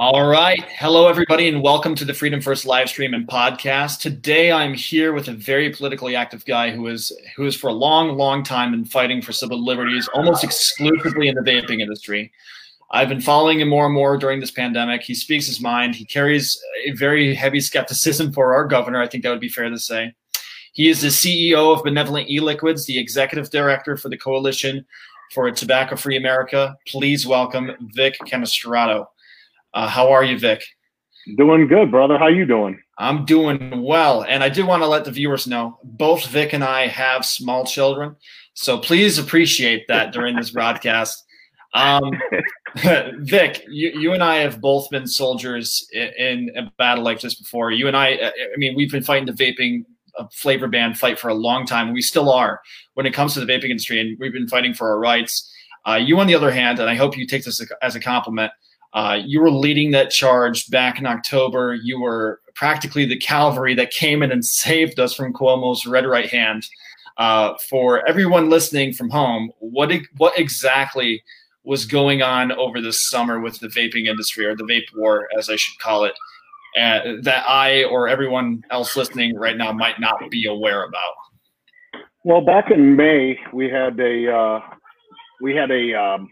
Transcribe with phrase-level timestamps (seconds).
[0.00, 0.62] All right.
[0.68, 3.98] Hello, everybody, and welcome to the Freedom First live stream and podcast.
[3.98, 7.72] Today, I'm here with a very politically active guy who is who is for a
[7.72, 12.30] long, long time been fighting for civil liberties, almost exclusively in the vaping industry.
[12.92, 15.02] I've been following him more and more during this pandemic.
[15.02, 15.96] He speaks his mind.
[15.96, 16.56] He carries
[16.86, 19.02] a very heavy skepticism for our governor.
[19.02, 20.14] I think that would be fair to say.
[20.74, 24.86] He is the CEO of Benevolent E-Liquids, the executive director for the Coalition
[25.34, 26.76] for a Tobacco-Free America.
[26.86, 29.06] Please welcome Vic Canestrato.
[29.74, 30.62] Uh, how are you, Vic?
[31.36, 32.18] Doing good, brother.
[32.18, 32.80] How you doing?
[32.98, 36.64] I'm doing well, and I do want to let the viewers know both Vic and
[36.64, 38.16] I have small children,
[38.54, 41.24] so please appreciate that during this broadcast.
[41.74, 42.10] Um,
[43.18, 47.34] Vic, you, you and I have both been soldiers in, in, a battle like this
[47.34, 47.70] before.
[47.70, 49.84] You and I, I mean, we've been fighting the vaping
[50.18, 51.92] a flavor ban fight for a long time.
[51.92, 52.60] We still are
[52.94, 55.50] when it comes to the vaping industry, and we've been fighting for our rights.
[55.86, 58.52] Uh, you, on the other hand, and I hope you take this as a compliment,
[58.92, 61.74] uh, you were leading that charge back in October.
[61.74, 66.28] You were practically the cavalry that came in and saved us from Cuomo's red right
[66.28, 66.66] hand.
[67.16, 71.20] Uh, for everyone listening from home, what what exactly
[71.64, 75.50] was going on over the summer with the vaping industry, or the vape war, as
[75.50, 76.14] I should call it?
[76.76, 81.14] uh, that I or everyone else listening right now might not be aware about?
[82.24, 84.60] Well, back in May, we had a uh,
[85.40, 86.28] we had a, um,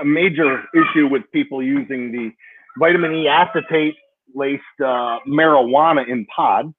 [0.00, 2.30] a major issue with people using the
[2.78, 3.96] vitamin E acetate
[4.34, 6.72] laced uh, marijuana in pod,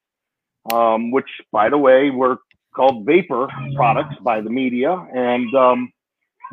[0.71, 2.37] um, which, by the way, were
[2.75, 5.91] called vapor products by the media, and um,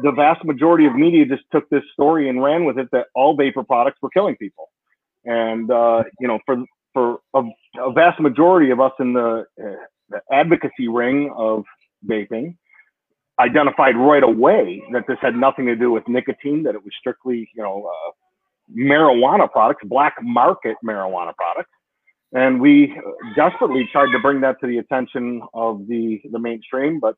[0.03, 3.37] the vast majority of media just took this story and ran with it that all
[3.37, 4.69] vapor products were killing people.
[5.25, 7.43] And uh, you know, for for a,
[7.79, 9.71] a, vast majority of us in the, uh,
[10.09, 11.65] the advocacy ring of
[12.07, 12.57] vaping,
[13.41, 17.49] identified right away that this had nothing to do with nicotine, that it was strictly,
[17.55, 18.11] you know, uh,
[18.77, 21.71] marijuana products, black market marijuana products.
[22.33, 22.95] And we
[23.37, 27.15] desperately tried to bring that to the attention of the, the mainstream, but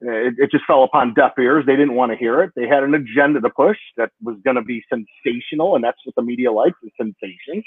[0.00, 1.64] it, it just fell upon deaf ears.
[1.66, 2.52] They didn't want to hear it.
[2.56, 6.14] They had an agenda to push that was going to be sensational, and that's what
[6.14, 7.62] the media likes is sensation.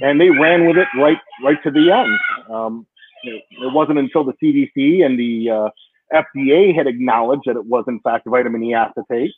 [0.00, 2.54] And they ran with it right right to the end.
[2.54, 2.86] Um,
[3.22, 5.68] it, it, wasn't until the CDC and the uh,
[6.14, 9.32] FDA had acknowledged that it was in fact vitamin E acetate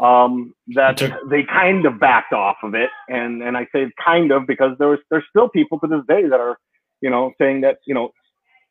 [0.00, 0.98] um, that
[1.28, 2.90] they kind of backed off of it.
[3.08, 6.40] And and I say kind of because there's there's still people to this day that
[6.40, 6.58] are
[7.00, 8.10] you know saying that you know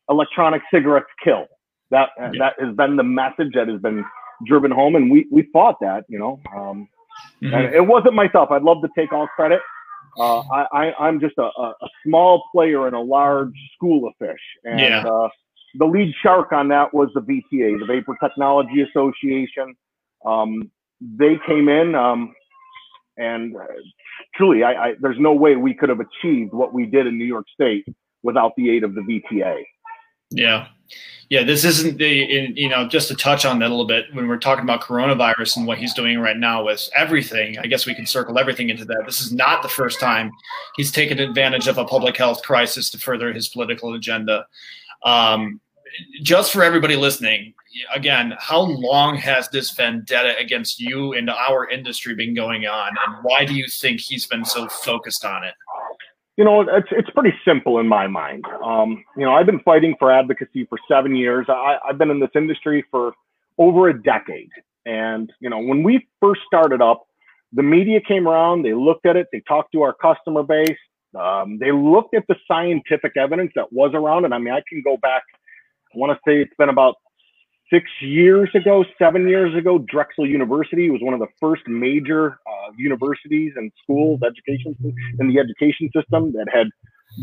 [0.08, 1.46] electronic cigarettes kill
[1.90, 2.30] that yeah.
[2.38, 4.04] that has been the message that has been
[4.46, 6.40] driven home, and we we fought that, you know.
[6.54, 6.88] Um,
[7.42, 7.54] mm-hmm.
[7.54, 8.50] And it wasn't myself.
[8.50, 9.60] I'd love to take all credit.
[10.18, 11.74] Uh, I, I am just a, a,
[12.04, 15.06] small player in a large school of fish, and yeah.
[15.06, 15.28] uh,
[15.74, 19.74] the lead shark on that was the VTA, the Vapor Technology Association.
[20.24, 20.70] Um,
[21.00, 22.34] they came in, um,
[23.16, 23.64] and uh,
[24.34, 27.24] truly, I, I, there's no way we could have achieved what we did in New
[27.24, 27.86] York State
[28.22, 29.62] without the aid of the VTA.
[30.30, 30.68] Yeah.
[31.28, 34.26] Yeah, this isn't the you know just to touch on that a little bit when
[34.26, 37.56] we're talking about coronavirus and what he's doing right now with everything.
[37.56, 39.04] I guess we can circle everything into that.
[39.06, 40.32] This is not the first time
[40.74, 44.44] he's taken advantage of a public health crisis to further his political agenda.
[45.04, 45.60] Um,
[46.22, 47.54] just for everybody listening,
[47.94, 53.16] again, how long has this vendetta against you and our industry been going on, and
[53.22, 55.54] why do you think he's been so focused on it?
[56.40, 58.46] you know, it's it's pretty simple in my mind.
[58.64, 61.44] Um, you know, I've been fighting for advocacy for seven years.
[61.50, 63.12] I, I've been in this industry for
[63.58, 64.48] over a decade,
[64.86, 67.06] and you know, when we first started up,
[67.52, 68.62] the media came around.
[68.62, 69.26] They looked at it.
[69.30, 70.78] They talked to our customer base.
[71.18, 74.82] Um, they looked at the scientific evidence that was around, and I mean, I can
[74.82, 75.22] go back.
[75.94, 76.96] I want to say it's been about
[77.72, 82.72] six years ago, seven years ago, Drexel University was one of the first major uh,
[82.76, 84.76] universities and schools, education
[85.18, 86.68] in the education system that had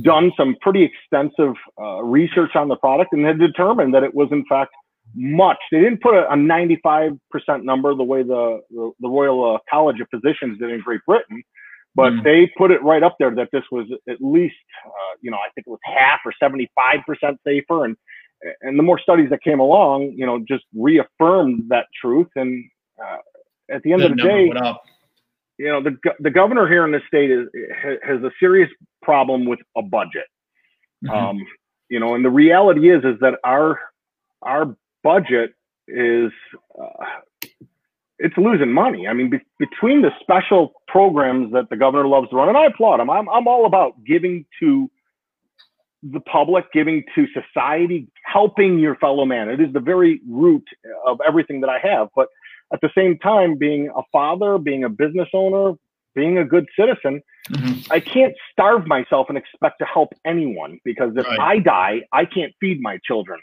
[0.03, 4.29] done some pretty extensive uh, research on the product and had determined that it was
[4.31, 4.71] in fact
[5.15, 5.57] much.
[5.71, 7.17] They didn't put a, a 95%
[7.63, 11.43] number the way the, the, the Royal uh, College of Physicians did in Great Britain,
[11.97, 12.23] but mm.
[12.23, 14.55] they put it right up there that this was at least,
[14.85, 17.97] uh, you know, I think it was half or 75% safer and
[18.61, 22.27] and the more studies that came along, you know, just reaffirmed that truth.
[22.35, 22.69] And
[23.03, 23.17] uh,
[23.71, 24.51] at the end of the day,
[25.57, 27.47] you know, the the governor here in the state is
[28.03, 28.69] has a serious
[29.01, 30.27] problem with a budget.
[31.03, 31.09] Mm-hmm.
[31.09, 31.45] Um,
[31.89, 33.79] you know, and the reality is is that our
[34.43, 35.53] our budget
[35.87, 36.31] is
[36.79, 37.46] uh,
[38.19, 39.07] it's losing money.
[39.07, 42.65] I mean, be- between the special programs that the governor loves to run, and I
[42.65, 43.09] applaud him.
[43.09, 44.89] I'm I'm all about giving to
[46.03, 49.49] the public, giving to society, helping your fellow man.
[49.49, 50.63] It is the very root
[51.05, 52.09] of everything that I have.
[52.15, 52.27] But
[52.73, 55.73] at the same time, being a father, being a business owner,
[56.15, 57.91] being a good citizen, mm-hmm.
[57.91, 61.39] I can't starve myself and expect to help anyone because if right.
[61.39, 63.39] I die, I can't feed my children.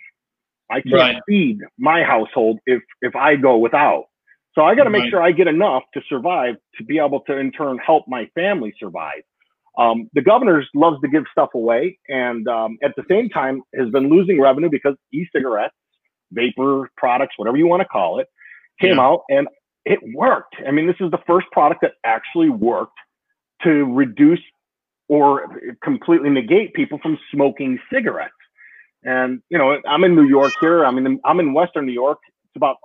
[0.71, 1.23] I can't right.
[1.29, 4.05] feed my household if if I go without.
[4.55, 5.11] So I got to make right.
[5.11, 8.73] sure I get enough to survive to be able to in turn help my family
[8.79, 9.23] survive.
[9.77, 13.91] Um, the governor loves to give stuff away, and um, at the same time has
[13.91, 15.75] been losing revenue because e-cigarettes,
[16.31, 18.29] vapor products, whatever you want to call it,
[18.81, 19.03] came yeah.
[19.03, 19.49] out and
[19.85, 20.55] it worked.
[20.67, 22.97] I mean, this is the first product that actually worked
[23.63, 24.41] to reduce
[25.09, 28.33] or completely negate people from smoking cigarettes.
[29.03, 30.85] And you know, I'm in New York here.
[30.85, 32.19] I'm in I'm in Western New York.
[32.45, 32.77] It's about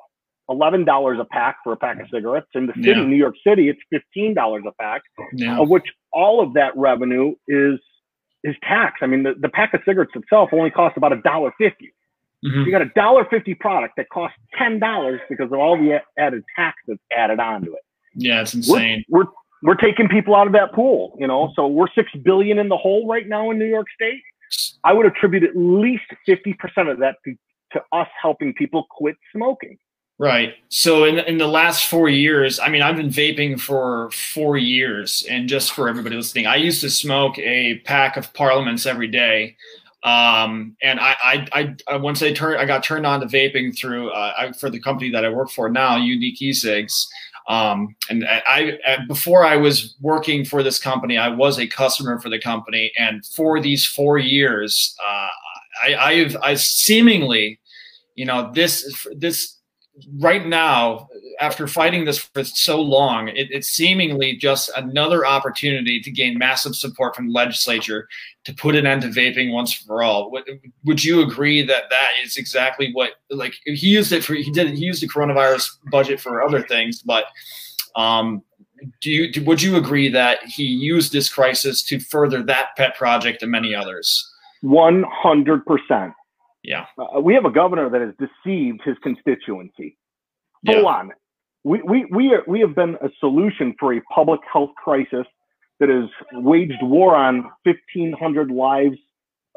[0.49, 2.47] eleven dollars a pack for a pack of cigarettes.
[2.55, 3.03] In the city, yeah.
[3.03, 5.01] New York City, it's fifteen dollars a pack,
[5.33, 5.59] yeah.
[5.59, 7.79] of which all of that revenue is
[8.43, 8.99] is tax.
[9.01, 11.93] I mean, the, the pack of cigarettes itself only costs about a dollar fifty.
[12.45, 12.61] Mm-hmm.
[12.61, 16.43] You got a dollar fifty product that costs ten dollars because of all the added
[16.55, 17.81] tax that's added onto it.
[18.15, 19.03] Yeah, it's insane.
[19.09, 19.31] We're, we're
[19.61, 21.51] we're taking people out of that pool, you know.
[21.55, 24.21] So we're six billion in the hole right now in New York State.
[24.83, 27.35] I would attribute at least fifty percent of that to,
[27.73, 29.77] to us helping people quit smoking.
[30.19, 30.55] Right.
[30.67, 35.25] So in in the last four years, I mean, I've been vaping for four years,
[35.29, 39.55] and just for everybody listening, I used to smoke a pack of Parliaments every day.
[40.03, 44.11] Um, and I, I, I, once I turned, I got turned on to vaping through,
[44.11, 47.07] uh, I, for the company that I work for now, Unique E-Cigs.
[47.49, 52.17] Um, and I, I, before I was working for this company, I was a customer
[52.19, 52.93] for the company.
[52.97, 55.27] And for these four years, uh,
[55.83, 57.59] I, I've, I seemingly,
[58.15, 59.58] you know, this, this
[60.19, 61.07] right now,
[61.39, 66.75] after fighting this for so long, it, it's seemingly just another opportunity to gain massive
[66.75, 68.07] support from the legislature
[68.45, 70.31] to put an end to vaping once for all.
[70.31, 70.43] Would,
[70.85, 74.33] would you agree that that is exactly what like he used it for?
[74.33, 77.25] He did he used the coronavirus budget for other things, but
[77.95, 78.43] um,
[79.01, 83.43] do you would you agree that he used this crisis to further that pet project
[83.43, 84.29] and many others?
[84.61, 86.13] One hundred percent.
[86.69, 86.85] Yeah.
[86.99, 89.97] Uh, we have a governor that has deceived his constituency.
[90.67, 90.83] Full yeah.
[90.83, 91.11] on.
[91.63, 95.25] We, we, we, are, we have been a solution for a public health crisis
[95.79, 98.97] that has waged war on 1,500 lives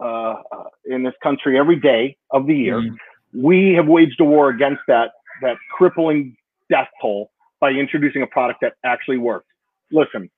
[0.01, 2.81] uh, uh, in this country every day of the year.
[2.81, 2.97] Mm.
[3.35, 5.11] We have waged a war against that,
[5.43, 6.35] that crippling
[6.71, 7.31] death toll
[7.61, 9.49] by introducing a product that actually works.
[9.91, 10.31] Listen,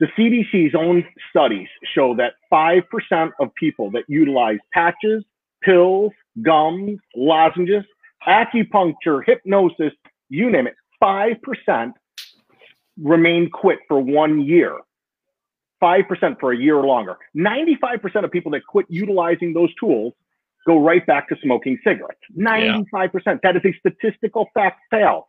[0.00, 5.22] the CDC's own studies show that 5% of people that utilize patches
[5.66, 7.84] pills, gums, lozenges,
[8.26, 9.92] acupuncture, hypnosis,
[10.28, 11.92] you name it, 5%
[13.02, 14.78] remain quit for one year.
[15.82, 17.18] 5% for a year or longer.
[17.36, 20.14] 95% of people that quit utilizing those tools
[20.66, 22.20] go right back to smoking cigarettes.
[22.38, 22.90] 95%.
[23.26, 23.34] Yeah.
[23.42, 25.26] That is a statistical fact fail.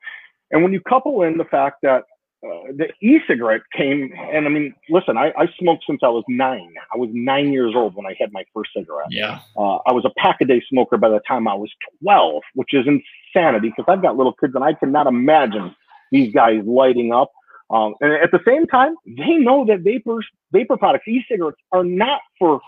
[0.52, 2.04] And when you couple in the fact that
[2.44, 6.72] uh, the e-cigarette came, and I mean, listen, I, I, smoked since I was nine.
[6.94, 9.08] I was nine years old when I had my first cigarette.
[9.10, 9.40] Yeah.
[9.58, 11.72] Uh, I was a pack a day smoker by the time I was
[12.04, 15.76] 12, which is insanity because I've got little kids and I cannot imagine
[16.12, 17.32] these guys lighting up.
[17.72, 22.22] Um, and at the same time, they know that vapors, vapor products, e-cigarettes are not
[22.38, 22.62] for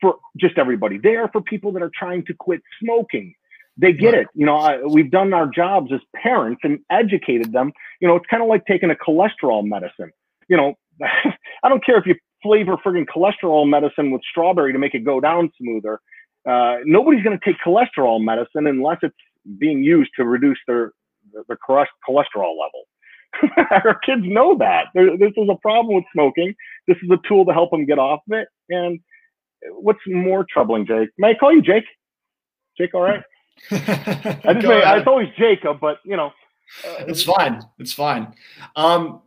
[0.00, 0.96] for just everybody.
[0.96, 3.34] They are for people that are trying to quit smoking
[3.78, 4.26] they get it.
[4.34, 7.72] You know, I, we've done our jobs as parents and educated them.
[8.00, 10.10] You know, it's kind of like taking a cholesterol medicine.
[10.48, 10.74] You know,
[11.62, 15.20] I don't care if you flavor friggin' cholesterol medicine with strawberry to make it go
[15.20, 16.00] down smoother.
[16.48, 19.16] Uh, nobody's going to take cholesterol medicine unless it's
[19.58, 20.92] being used to reduce their
[21.46, 22.86] their cholesterol level.
[23.70, 24.86] Our kids know that.
[24.94, 26.54] This is a problem with smoking.
[26.86, 28.48] This is a tool to help them get off of it.
[28.70, 29.00] And
[29.70, 31.10] what's more troubling, Jake?
[31.18, 31.84] May I call you Jake?
[32.78, 33.22] Jake, all right?
[33.70, 36.32] I just say, it's always Jacob, but you know,
[36.86, 37.62] uh, it's fine.
[37.78, 38.34] It's fine.
[38.76, 39.22] Um,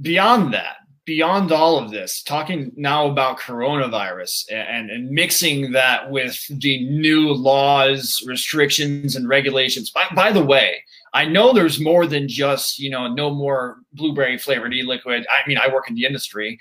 [0.00, 6.40] beyond that, beyond all of this, talking now about coronavirus and, and mixing that with
[6.48, 9.90] the new laws, restrictions, and regulations.
[9.90, 10.82] By, by the way,
[11.12, 15.26] I know there's more than just you know no more blueberry flavored e-liquid.
[15.30, 16.58] I mean, I work in the industry,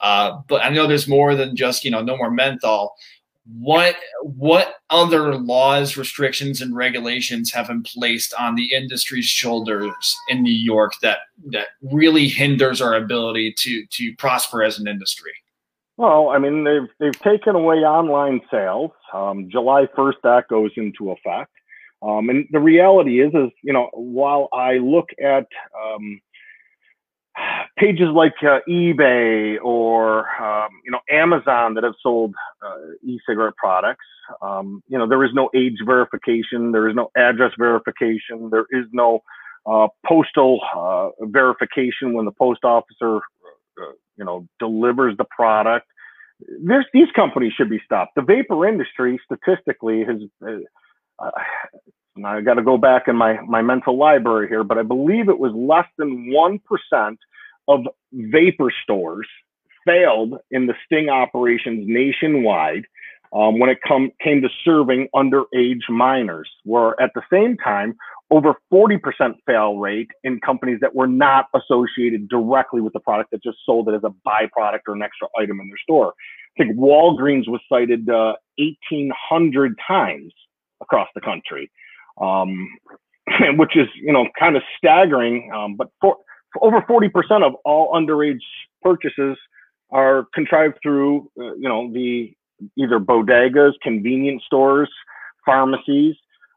[0.00, 2.94] uh, but I know there's more than just you know no more menthol
[3.44, 10.42] what what other laws, restrictions, and regulations have been placed on the industry's shoulders in
[10.42, 15.32] New York that that really hinders our ability to to prosper as an industry?
[15.96, 18.92] Well, I mean, they've they've taken away online sales.
[19.12, 21.50] Um, July first, that goes into effect.
[22.02, 25.46] Um, and the reality is, is you know, while I look at
[25.84, 26.20] um,
[27.82, 32.34] pages like uh, eBay or um, you know Amazon that have sold
[32.64, 34.04] uh, e-cigarette products.
[34.40, 38.86] Um, you know there is no age verification, there is no address verification, there is
[38.92, 39.20] no
[39.66, 43.20] uh, postal uh, verification when the post officer
[44.16, 45.86] you know delivers the product.
[46.64, 48.12] There's these companies should be stopped.
[48.14, 50.20] The vapor industry, statistically, has.
[51.18, 51.30] Uh,
[52.24, 55.38] I got to go back in my my mental library here, but I believe it
[55.38, 57.18] was less than one percent
[57.68, 57.80] of
[58.12, 59.28] vapor stores
[59.86, 62.84] failed in the sting operations nationwide
[63.32, 67.96] um, when it come, came to serving underage minors, where at the same time,
[68.30, 68.98] over 40%
[69.46, 73.88] fail rate in companies that were not associated directly with the product that just sold
[73.88, 76.14] it as a byproduct or an extra item in their store.
[76.58, 80.32] I think Walgreens was cited uh, 1,800 times
[80.82, 81.70] across the country,
[82.20, 82.68] um,
[83.56, 85.50] which is, you know, kind of staggering.
[85.54, 87.10] Um, but for, for over 40%
[87.44, 88.40] of all underage
[88.82, 89.36] purchases
[89.90, 92.34] are contrived through, uh, you know, the
[92.76, 94.90] either bodegas, convenience stores,
[95.44, 96.14] pharmacies.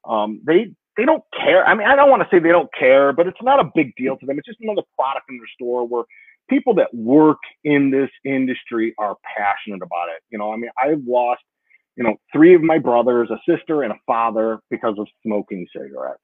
[0.07, 1.65] Um, they they don't care.
[1.65, 3.93] I mean, I don't want to say they don't care, but it's not a big
[3.97, 4.37] deal to them.
[4.37, 6.03] It's just another product in their store where
[6.49, 10.21] people that work in this industry are passionate about it.
[10.29, 11.41] You know, I mean, I've lost,
[11.97, 16.19] you know, three of my brothers, a sister, and a father because of smoking cigarettes.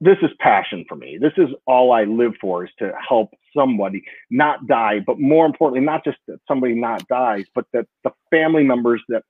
[0.00, 1.18] This is passion for me.
[1.20, 5.84] This is all I live for is to help somebody not die, but more importantly,
[5.84, 9.22] not just that somebody not dies, but that the family members that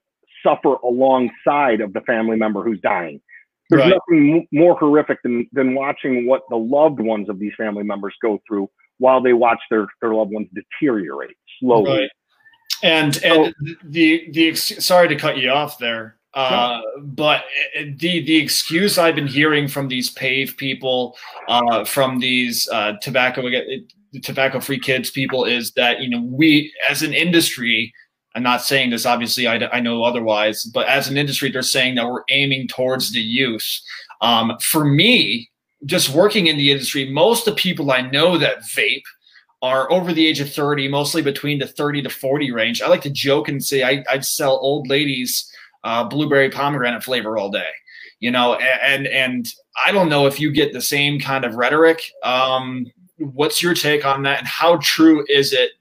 [0.43, 3.21] suffer alongside of the family member who's dying.
[3.69, 3.93] There's right.
[4.09, 8.39] nothing more horrific than, than watching what the loved ones of these family members go
[8.47, 12.01] through while they watch their, their loved ones deteriorate slowly.
[12.01, 12.09] Right.
[12.83, 18.35] And and so, the the sorry to cut you off there, uh, but the the
[18.35, 23.43] excuse I've been hearing from these PAVE people, uh, from these uh, tobacco
[24.21, 27.93] tobacco free kids people, is that you know we as an industry.
[28.35, 31.95] I'm not saying this, obviously, I, I know otherwise, but as an industry, they're saying
[31.95, 33.81] that we're aiming towards the use.
[34.19, 35.49] Um, for me,
[35.85, 39.03] just working in the industry, most of the people I know that vape
[39.61, 42.81] are over the age of 30, mostly between the 30 to 40 range.
[42.81, 45.49] I like to joke and say I, would sell old ladies
[45.85, 47.69] uh, blueberry pomegranate flavor all day,
[48.19, 49.53] you know, and, and
[49.85, 52.01] I don't know if you get the same kind of rhetoric.
[52.23, 52.87] Um,
[53.17, 55.71] what's your take on that and how true is it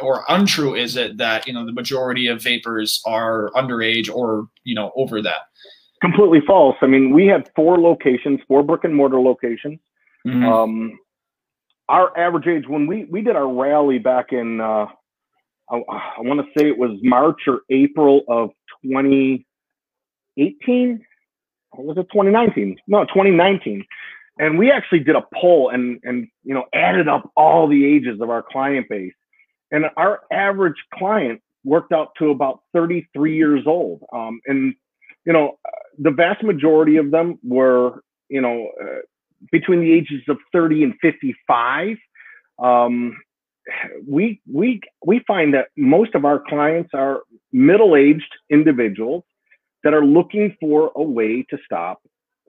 [0.00, 4.74] or untrue is it that, you know, the majority of vapers are underage or, you
[4.74, 5.48] know, over that?
[6.02, 6.76] Completely false.
[6.82, 9.80] I mean, we had four locations, four brick and mortar locations.
[10.26, 10.44] Mm-hmm.
[10.44, 10.98] Um,
[11.88, 14.86] our average age when we we did our rally back in uh,
[15.70, 18.50] I, I want to say it was March or April of
[18.90, 19.46] 20
[20.36, 21.04] 18
[21.72, 23.84] or was it 2019 no 2019
[24.38, 28.20] and we actually did a poll and and you know added up all the ages
[28.20, 29.12] of our client base.
[29.70, 34.02] And our average client worked out to about 33 years old.
[34.12, 34.74] Um, and
[35.24, 35.58] you know
[35.98, 39.00] the vast majority of them were you know uh,
[39.52, 41.96] between the ages of 30 and 55
[42.58, 43.16] um,
[44.06, 47.22] we we we find that most of our clients are
[47.52, 49.24] middle-aged individuals
[49.84, 52.02] that are looking for a way to stop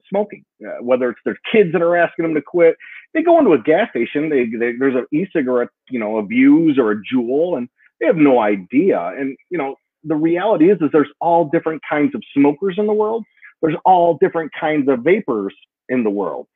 [0.08, 0.44] smoking.
[0.66, 2.76] Uh, whether it's their kids that are asking them to quit,
[3.14, 4.28] they go into a gas station.
[4.28, 7.68] They, they there's an e-cigarette, you know, a Vuse or a Juul, and
[8.00, 9.00] they have no idea.
[9.18, 12.92] And you know, the reality is, is there's all different kinds of smokers in the
[12.92, 13.24] world.
[13.62, 15.54] There's all different kinds of vapers
[15.88, 16.46] in the world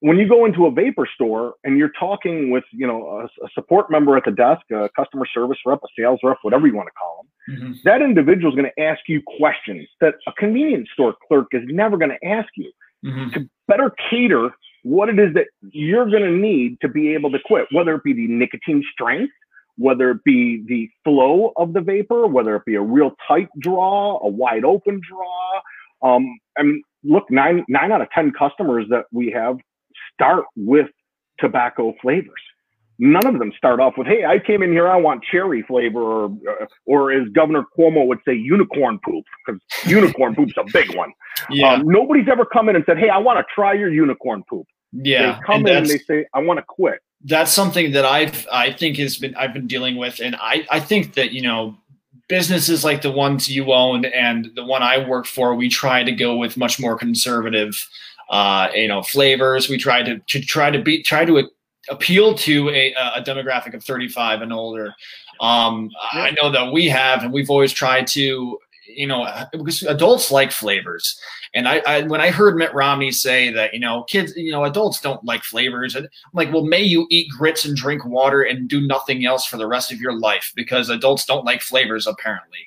[0.00, 3.48] when you go into a vapor store and you're talking with you know a, a,
[3.54, 6.88] support member at the desk a customer service rep a sales rep whatever you want
[6.88, 7.72] to call them mm-hmm.
[7.84, 11.96] that individual is going to ask you questions that a convenience store clerk is never
[11.96, 12.70] going to ask you
[13.04, 13.30] mm-hmm.
[13.30, 14.50] to better cater
[14.82, 18.04] what it is that you're going to need to be able to quit whether it
[18.04, 19.32] be the nicotine strength
[19.76, 24.18] whether it be the flow of the vapor whether it be a real tight draw
[24.22, 25.60] a wide open draw
[26.02, 29.56] um, i mean look nine nine out of ten customers that we have
[30.12, 30.86] start with
[31.38, 32.40] tobacco flavors.
[32.98, 36.00] None of them start off with, "Hey, I came in here, I want cherry flavor,"
[36.00, 40.94] or, uh, or as Governor Cuomo would say, "unicorn poop," because unicorn poop's a big
[40.94, 41.12] one.
[41.50, 41.72] Yeah.
[41.72, 44.66] Um, nobody's ever come in and said, "Hey, I want to try your unicorn poop."
[44.92, 48.04] Yeah, they come and in and they say, "I want to quit." That's something that
[48.04, 51.42] I've I think has been I've been dealing with, and I I think that you
[51.42, 51.76] know
[52.28, 56.12] businesses like the ones you own and the one I work for, we try to
[56.12, 57.88] go with much more conservative
[58.30, 59.68] uh, you know, flavors.
[59.68, 61.48] We tried to, to try to be try to
[61.90, 64.94] appeal to a, a demographic of 35 and older.
[65.40, 65.90] Um.
[66.12, 70.52] I know that we have, and we've always tried to, you know, because adults like
[70.52, 71.20] flavors.
[71.54, 74.64] And I, I, when I heard Mitt Romney say that, you know, kids, you know,
[74.64, 78.42] adults don't like flavors, and I'm like, well, may you eat grits and drink water
[78.42, 82.06] and do nothing else for the rest of your life because adults don't like flavors
[82.06, 82.58] apparently.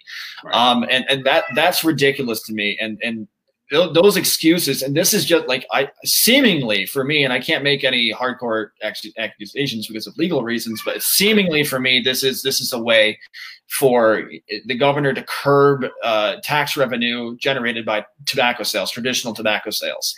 [0.44, 0.56] Right.
[0.56, 2.78] Um, and and that that's ridiculous to me.
[2.80, 3.28] And and
[3.70, 7.84] those excuses, and this is just like I seemingly for me, and I can't make
[7.84, 12.72] any hardcore accusations because of legal reasons, but seemingly for me, this is this is
[12.72, 13.20] a way
[13.68, 14.30] for
[14.66, 20.16] the governor to curb uh, tax revenue generated by tobacco sales, traditional tobacco sales.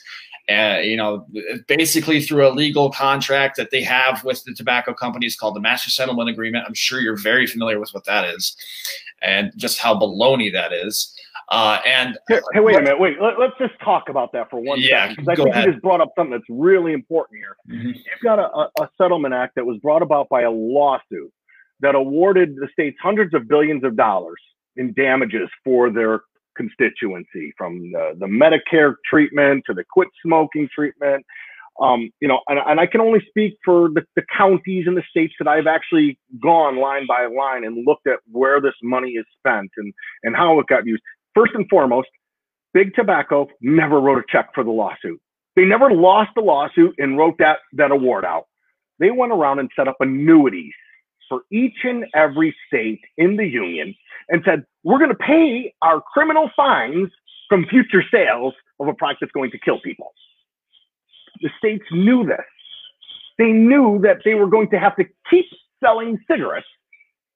[0.50, 1.28] Uh, you know,
[1.68, 5.92] basically through a legal contract that they have with the tobacco companies called the Master
[5.92, 6.66] Settlement Agreement.
[6.68, 8.56] I'm sure you're very familiar with what that is
[9.22, 11.14] and just how baloney that is.
[11.52, 13.16] Uh, and hey, hey, wait a minute, wait.
[13.20, 15.66] Let, us just talk about that for one yeah, second, because I think ahead.
[15.66, 17.58] you just brought up something that's really important here.
[17.76, 17.88] Mm-hmm.
[17.88, 21.34] You've got a, a settlement act that was brought about by a lawsuit
[21.80, 24.40] that awarded the states hundreds of billions of dollars
[24.76, 26.22] in damages for their
[26.56, 31.26] constituency, from the, the Medicare treatment to the quit smoking treatment.
[31.82, 35.04] Um, you know, and, and, I can only speak for the, the, counties and the
[35.10, 39.26] states that I've actually gone line by line and looked at where this money is
[39.38, 41.02] spent and, and how it got used.
[41.36, 42.10] First and foremost,
[42.74, 45.20] Big Tobacco never wrote a check for the lawsuit.
[45.56, 48.46] They never lost the lawsuit and wrote that, that award out.
[49.00, 50.74] They went around and set up annuities
[51.28, 53.96] for each and every state in the union
[54.30, 57.10] and said, we're going to pay our criminal fines
[57.48, 60.14] from future sales of a product that's going to kill people.
[61.42, 62.46] The states knew this.
[63.38, 65.46] They knew that they were going to have to keep
[65.84, 66.68] selling cigarettes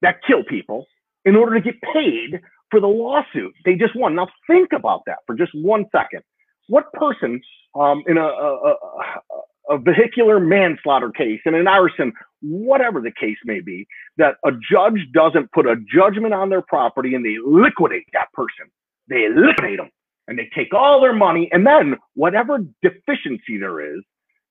[0.01, 0.85] that kill people
[1.25, 2.41] in order to get paid
[2.73, 4.15] for the lawsuit they just won.
[4.15, 6.23] Now think about that for just one second.
[6.67, 7.39] What person
[7.75, 12.11] um, in a, a, a, a vehicular manslaughter case, in an arson,
[12.41, 13.85] whatever the case may be,
[14.17, 18.65] that a judge doesn't put a judgment on their property and they liquidate that person.
[19.07, 19.91] They liquidate them
[20.27, 24.01] and they take all their money and then whatever deficiency there is,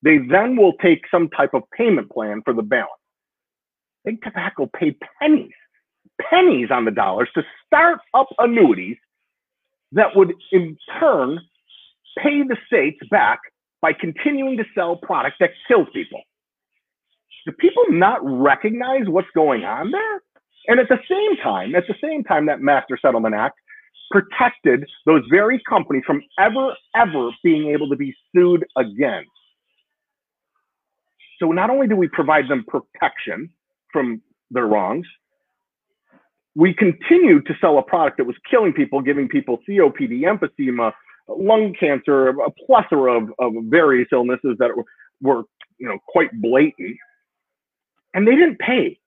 [0.03, 2.91] they then will take some type of payment plan for the balance.
[4.05, 5.53] Big tobacco paid pennies,
[6.21, 8.97] pennies on the dollars to start up annuities
[9.93, 11.39] that would in turn
[12.19, 13.41] pay the states back
[13.81, 16.23] by continuing to sell product that kills people.
[17.47, 20.23] Do people not recognize what's going on there?
[20.69, 23.59] And at the same time, at the same time, that Master Settlement Act
[24.11, 29.25] protected those very companies from ever, ever being able to be sued again.
[31.41, 33.51] So not only do we provide them protection
[33.93, 35.07] from their wrongs,
[36.55, 40.93] we continued to sell a product that was killing people, giving people COPD, emphysema,
[41.29, 44.85] lung cancer, a plethora of, of various illnesses that were,
[45.21, 45.43] were,
[45.79, 46.97] you know, quite blatant.
[48.15, 48.99] And they didn't pay.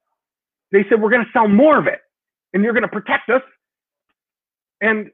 [0.72, 2.00] They said, we're going to sell more of it
[2.54, 3.44] and you're going to protect us.
[4.82, 5.12] And,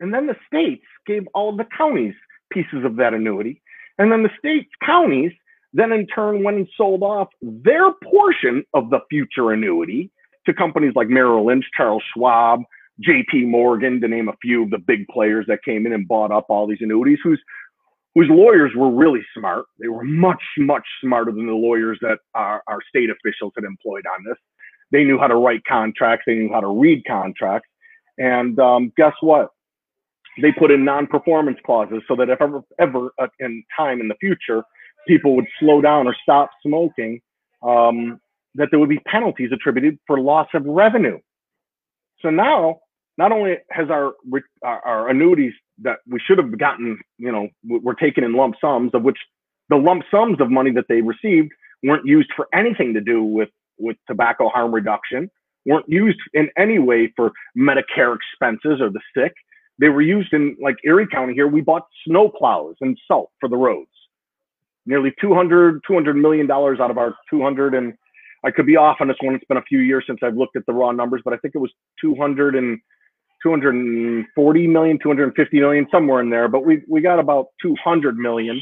[0.00, 2.14] and then the states gave all the counties
[2.50, 3.62] pieces of that annuity.
[3.98, 5.32] And then the states, counties,
[5.72, 10.10] then in turn went and sold off their portion of the future annuity
[10.46, 12.60] to companies like Merrill Lynch, Charles Schwab,
[13.06, 16.30] JP Morgan, to name a few of the big players that came in and bought
[16.30, 17.40] up all these annuities, whose
[18.14, 19.66] whose lawyers were really smart.
[19.78, 24.04] They were much, much smarter than the lawyers that our, our state officials had employed
[24.06, 24.36] on this.
[24.90, 26.24] They knew how to write contracts.
[26.26, 27.68] They knew how to read contracts.
[28.18, 29.50] And um, guess what?
[30.42, 34.16] They put in non-performance clauses so that if ever, ever uh, in time in the
[34.20, 34.64] future,
[35.06, 37.20] people would slow down or stop smoking,
[37.62, 38.20] um,
[38.54, 41.18] that there would be penalties attributed for loss of revenue.
[42.20, 42.80] So now
[43.16, 44.12] not only has our,
[44.62, 48.92] our, our annuities that we should have gotten, you know, were taken in lump sums,
[48.94, 49.18] of which
[49.68, 51.50] the lump sums of money that they received
[51.82, 55.30] weren't used for anything to do with with tobacco harm reduction,
[55.64, 59.32] weren't used in any way for Medicare expenses or the sick.
[59.78, 61.48] They were used in like Erie County here.
[61.48, 63.88] We bought snow plows and salt for the roads.
[64.86, 67.94] Nearly 200, 200 million dollars out of our 200 and
[68.44, 69.34] I could be off on this one.
[69.34, 71.54] It's been a few years since I've looked at the raw numbers, but I think
[71.54, 72.78] it was 200 and
[73.42, 76.48] 240 million, 250 million, somewhere in there.
[76.48, 78.60] But we we got about 200 million,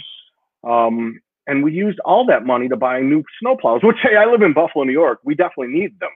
[0.66, 3.80] um, and we used all that money to buy new snowplows.
[3.84, 5.20] Which hey, I live in Buffalo, New York.
[5.24, 6.10] We definitely need them.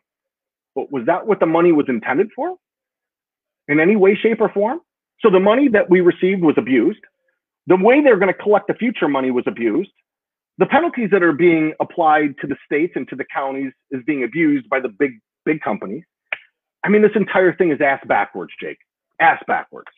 [0.74, 2.56] But was that what the money was intended for?
[3.68, 4.80] In any way, shape, or form?
[5.20, 7.00] So the money that we received was abused.
[7.68, 9.92] The way they're going to collect the future money was abused.
[10.58, 14.22] The penalties that are being applied to the states and to the counties is being
[14.22, 15.12] abused by the big
[15.44, 16.04] big companies
[16.84, 18.78] I mean, this entire thing is ass backwards, Jake.
[19.20, 19.88] Ass backwards.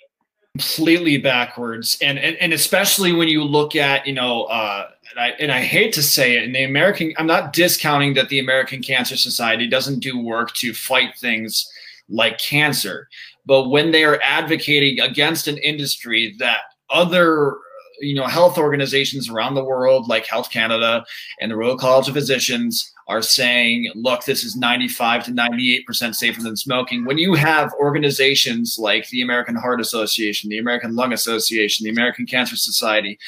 [0.56, 5.28] Completely backwards, and, and and especially when you look at you know, uh, and I
[5.40, 8.80] and I hate to say it, and the American, I'm not discounting that the American
[8.80, 11.68] Cancer Society doesn't do work to fight things
[12.08, 13.08] like cancer,
[13.44, 17.56] but when they are advocating against an industry that other
[18.00, 21.04] you know health organizations around the world like health canada
[21.40, 26.42] and the royal college of physicians are saying, look, this is 95 to 98% safer
[26.42, 27.04] than smoking.
[27.04, 32.26] When you have organizations like the American Heart Association, the American Lung Association, the American
[32.26, 33.18] Cancer Society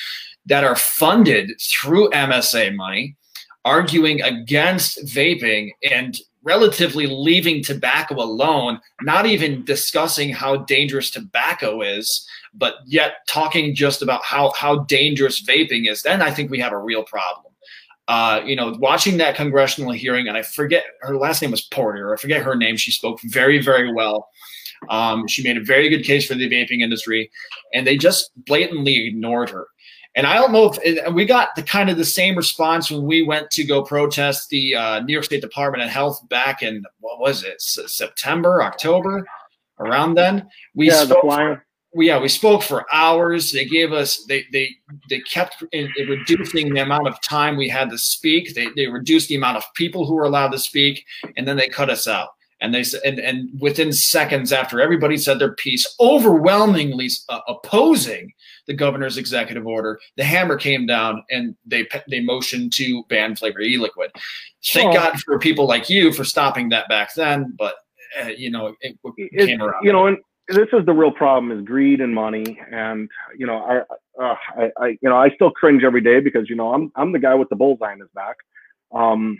[0.47, 3.17] that are funded through MSA money,
[3.65, 12.27] arguing against vaping and relatively leaving tobacco alone, not even discussing how dangerous tobacco is,
[12.57, 16.73] but yet talking just about how, how dangerous vaping is, then I think we have
[16.73, 17.53] a real problem.
[18.09, 22.15] Uh, you know, watching that congressional hearing, and I forget her last name was Porter,
[22.15, 22.77] I forget her name.
[22.77, 24.29] She spoke very, very well.
[24.91, 27.31] Um, she made a very good case for the vaping industry,
[27.75, 29.67] and they just blatantly ignored her.
[30.15, 33.23] And I don't know if we got the kind of the same response when we
[33.23, 37.21] went to go protest the uh, New York State Department of Health back in what
[37.21, 39.27] was it, S- September, October,
[39.79, 40.49] around then.
[40.75, 41.66] We yeah, spoke the flyer.
[41.97, 43.51] We, yeah, we spoke for hours.
[43.53, 44.69] They gave us they they
[45.09, 48.55] they kept in, in reducing the amount of time we had to speak.
[48.55, 51.05] They they reduced the amount of people who were allowed to speak,
[51.37, 52.29] and then they cut us out.
[52.63, 58.33] And they said, and, and within seconds after everybody said their piece, overwhelmingly uh, opposing
[58.67, 63.61] the governor's executive order, the hammer came down and they they motioned to ban flavor
[63.61, 64.11] e-liquid.
[64.73, 67.75] Thank Well- God for people like you for stopping that back then, but
[68.23, 68.97] uh, you know it, it
[69.33, 69.85] It- came around.
[69.85, 72.59] you know, and this is the real problem: is greed and money.
[72.71, 76.49] And you know, I, uh, I, I, you know, I still cringe every day because
[76.49, 78.37] you know I'm I'm the guy with the bullseye in his back.
[78.93, 79.39] Um,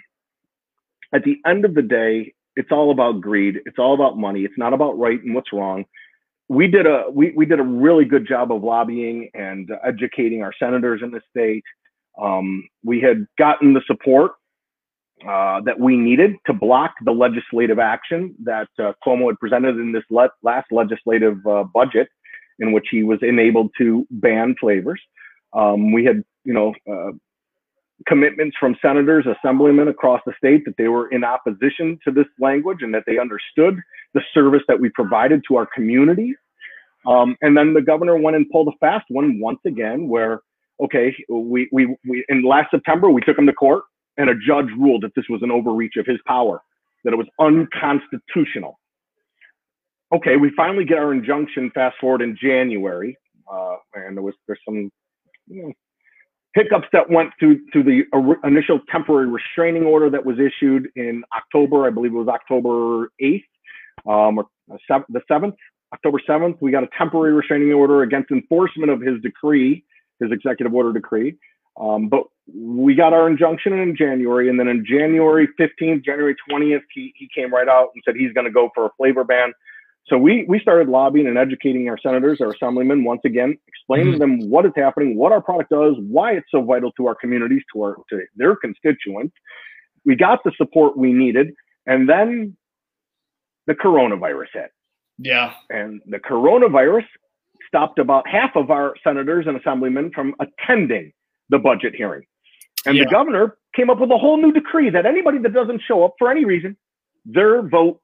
[1.15, 3.61] at the end of the day, it's all about greed.
[3.67, 4.41] It's all about money.
[4.41, 5.85] It's not about right and what's wrong.
[6.49, 10.53] We did a we, we did a really good job of lobbying and educating our
[10.59, 11.65] senators in the state.
[12.21, 14.33] Um, we had gotten the support
[15.23, 19.93] uh, that we needed to block the legislative action that uh, Cuomo had presented in
[19.93, 22.09] this le- last legislative uh, budget,
[22.59, 25.01] in which he was enabled to ban flavors.
[25.55, 27.13] Um, we had, you know, uh,
[28.07, 32.79] commitments from senators, assemblymen across the state that they were in opposition to this language
[32.83, 33.81] and that they understood
[34.13, 36.37] the service that we provided to our communities.
[37.07, 40.41] Um, and then the governor went and pulled a fast one once again, where
[40.83, 43.85] okay, we we we in last September we took him to court
[44.19, 46.63] and a judge ruled that this was an overreach of his power,
[47.05, 48.79] that it was unconstitutional.
[50.15, 51.71] Okay, we finally get our injunction.
[51.75, 53.17] Fast forward in January,
[53.53, 54.91] uh, and there was there's some
[55.49, 55.73] you know,
[56.55, 58.03] hiccups that went through through the
[58.45, 61.87] initial temporary restraining order that was issued in October.
[61.87, 63.45] I believe it was October eighth,
[64.09, 65.57] um, or the seventh,
[65.93, 66.57] October seventh.
[66.61, 69.85] We got a temporary restraining order against enforcement of his decree,
[70.21, 71.37] his executive order decree.
[71.79, 76.83] Um, but we got our injunction in January, and then in January 15th, January 20th,
[76.93, 79.53] he, he came right out and said he's going to go for a flavor ban.
[80.07, 84.13] So we, we started lobbying and educating our senators, our assemblymen, once again, explaining mm-hmm.
[84.15, 87.17] to them what is happening, what our product does, why it's so vital to our
[87.17, 89.35] communities, to our to their constituents.
[90.05, 91.53] We got the support we needed,
[91.87, 92.57] and then
[93.67, 94.71] the coronavirus hit
[95.19, 97.05] yeah, and the coronavirus
[97.67, 101.13] stopped about half of our senators and assemblymen from attending
[101.49, 102.23] the budget hearing.
[102.87, 103.05] And Yeah.
[103.05, 106.15] the governor came up with a whole new decree that anybody that doesn't show up
[106.19, 106.77] for any reason,
[107.25, 108.01] their vote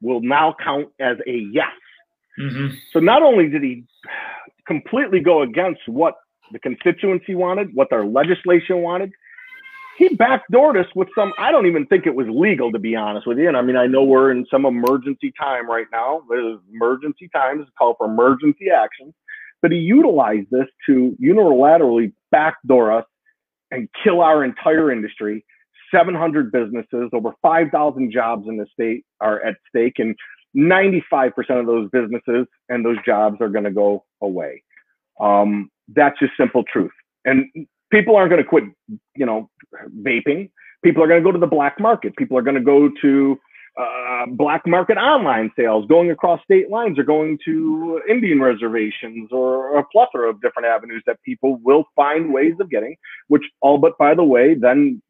[0.00, 1.72] will now count as a yes.
[2.36, 3.84] hmm So not only did he
[4.66, 6.14] completely go against what
[6.52, 9.12] the constituency wanted, what their legislation wanted,
[9.96, 11.32] he backdoored us with some.
[11.38, 13.48] I don't even think it was legal, to be honest with you.
[13.48, 16.22] And I mean, I know we're in some emergency time right now.
[16.28, 19.14] There's emergency times call for emergency action,
[19.62, 23.06] but he utilized this to unilaterally backdoor us
[23.70, 25.44] and kill our entire industry.
[25.94, 30.16] 700 businesses, over 5,000 jobs in the state are at stake, and
[30.56, 34.62] 95% of those businesses and those jobs are going to go away.
[35.20, 36.90] Um, that's just simple truth.
[37.24, 37.46] And
[37.92, 38.64] people aren't going to quit,
[39.14, 39.50] you know,
[40.02, 40.50] vaping.
[40.82, 42.16] People are going to go to the black market.
[42.16, 43.38] People are going to go to
[43.78, 49.78] uh, black market online sales, going across state lines, or going to Indian reservations, or
[49.78, 52.96] a plethora of different avenues that people will find ways of getting,
[53.28, 55.02] which all but, by the way, then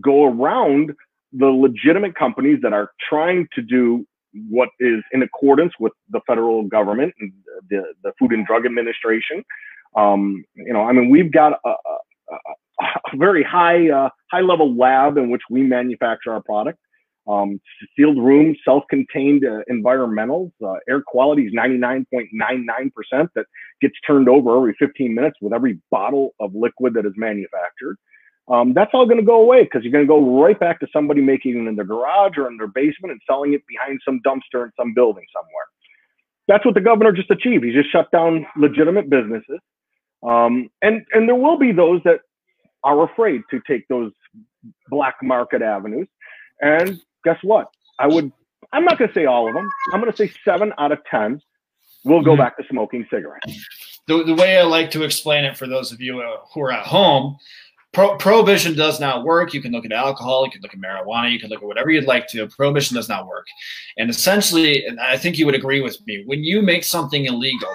[0.00, 0.92] go around
[1.32, 4.06] the legitimate companies that are trying to do
[4.48, 7.32] what is in accordance with the federal government and
[7.68, 9.42] the, the Food and Drug Administration.
[9.96, 12.34] Um, you know, I mean, we've got a, a,
[13.12, 16.78] a very high uh, high level lab in which we manufacture our product.
[17.30, 17.60] Um,
[17.96, 20.50] sealed room, self-contained uh, environmentals.
[20.64, 23.46] Uh, air quality is 99.99% that
[23.80, 27.96] gets turned over every 15 minutes with every bottle of liquid that is manufactured.
[28.48, 30.88] Um, that's all going to go away because you're going to go right back to
[30.92, 34.20] somebody making it in their garage or in their basement and selling it behind some
[34.26, 35.66] dumpster in some building somewhere.
[36.48, 37.64] That's what the governor just achieved.
[37.64, 39.60] He just shut down legitimate businesses.
[40.26, 42.20] Um, and, and there will be those that
[42.82, 44.10] are afraid to take those
[44.88, 46.08] black market avenues.
[46.60, 47.70] And guess what?
[47.98, 48.32] I would,
[48.72, 49.68] I'm not going to say all of them.
[49.92, 51.40] I'm going to say seven out of 10
[52.04, 52.40] will go mm-hmm.
[52.40, 53.64] back to smoking cigarettes.
[54.06, 56.72] The, the way I like to explain it for those of you uh, who are
[56.72, 57.36] at home
[57.92, 59.52] Pro- prohibition does not work.
[59.52, 61.90] You can look at alcohol, you can look at marijuana, you can look at whatever
[61.90, 62.46] you'd like to.
[62.46, 63.46] Prohibition does not work.
[63.98, 67.68] And essentially, and I think you would agree with me, when you make something illegal,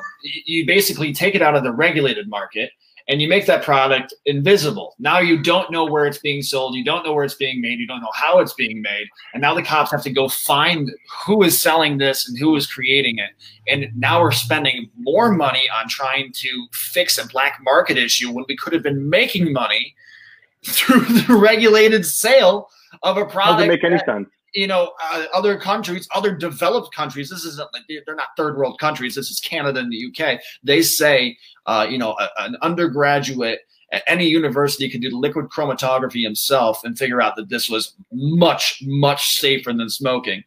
[0.46, 2.72] you basically take it out of the regulated market
[3.08, 4.96] and you make that product invisible.
[5.00, 7.80] Now you don't know where it's being sold, you don't know where it's being made,
[7.80, 10.92] you don't know how it's being made, and now the cops have to go find
[11.26, 13.32] who is selling this and who is creating it.
[13.68, 18.46] And now we're spending more money on trying to fix a black market issue when
[18.48, 19.96] we could have been making money
[20.66, 22.70] through the regulated sale
[23.04, 23.60] of a product.
[23.60, 24.30] Doesn't make any that, sense.
[24.54, 27.30] You know, uh, other countries, other developed countries.
[27.30, 29.14] This isn't like they're not third world countries.
[29.14, 30.40] This is Canada and the UK.
[30.64, 36.24] They say, uh, you know, a, an undergraduate at any university could do liquid chromatography
[36.24, 40.44] himself and figure out that this was much, much safer than smoking.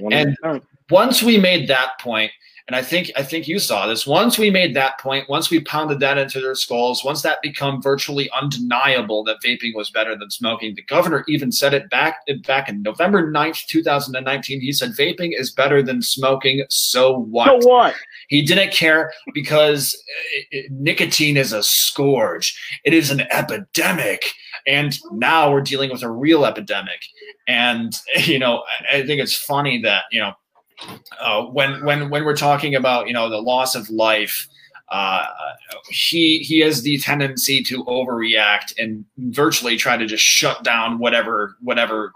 [0.00, 0.36] 100%.
[0.44, 2.32] And once we made that point,
[2.68, 4.06] and I think I think you saw this.
[4.06, 7.82] Once we made that point, once we pounded that into their skulls, once that become
[7.82, 12.68] virtually undeniable that vaping was better than smoking, the governor even said it back back
[12.68, 14.60] in November 9th, 2019.
[14.60, 16.64] He said vaping is better than smoking.
[16.68, 17.62] So what?
[17.62, 17.94] So what?
[18.28, 19.96] He didn't care because
[20.54, 22.58] uh, uh, nicotine is a scourge.
[22.84, 24.22] It is an epidemic.
[24.66, 27.00] And now we're dealing with a real epidemic.
[27.48, 30.32] And, you know, I think it's funny that, you know,
[31.20, 34.48] uh, when when when we're talking about you know the loss of life,
[34.90, 35.26] uh,
[35.88, 41.56] he he has the tendency to overreact and virtually try to just shut down whatever
[41.60, 42.12] whatever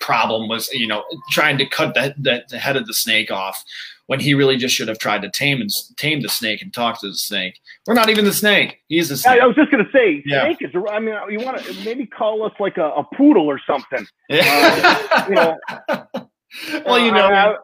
[0.00, 3.62] problem was you know trying to cut the, the, the head of the snake off
[4.06, 7.00] when he really just should have tried to tame and tame the snake and talk
[7.00, 7.60] to the snake.
[7.86, 8.80] We're not even the snake.
[8.88, 9.40] He's the snake.
[9.40, 10.44] I, was just gonna say, yeah.
[10.44, 10.70] snake is.
[10.90, 14.06] I mean, you want to maybe call us like a, a poodle or something.
[14.28, 15.02] Yeah.
[15.16, 16.86] Uh, you know.
[16.86, 17.56] well, you know, I, I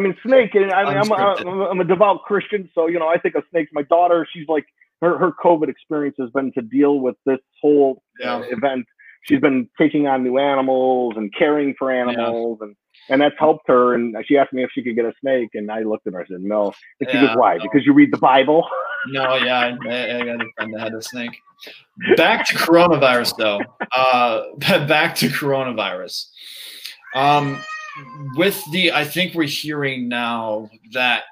[0.00, 0.54] mean, snake.
[0.54, 3.44] And I mean, I'm a, I'm a devout Christian, so you know, I think of
[3.50, 3.70] snakes.
[3.72, 4.66] My daughter, she's like
[5.00, 8.42] her her COVID experience has been to deal with this whole yeah.
[8.50, 8.86] event.
[9.22, 12.66] She's been taking on new animals and caring for animals, yeah.
[12.66, 12.76] and
[13.10, 13.94] and that's helped her.
[13.94, 16.20] And she asked me if she could get a snake, and I looked at her.
[16.20, 17.56] and said, "No." And she yeah, goes, "Why?
[17.56, 17.62] No.
[17.62, 18.66] Because you read the Bible."
[19.08, 21.36] no, yeah, I, I got a friend that had a snake.
[22.16, 23.60] Back to coronavirus, though.
[23.92, 24.42] Uh,
[24.86, 26.26] back to coronavirus.
[27.14, 27.62] Um,
[28.34, 31.24] with the, I think we're hearing now that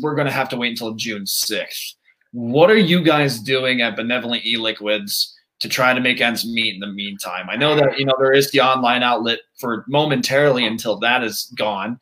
[0.00, 1.94] we're going to have to wait until June 6th.
[2.32, 6.80] What are you guys doing at Benevolent E-Liquids to try to make ends meet in
[6.80, 7.48] the meantime?
[7.48, 11.52] I know that, you know, there is the online outlet for momentarily until that is
[11.56, 11.98] gone.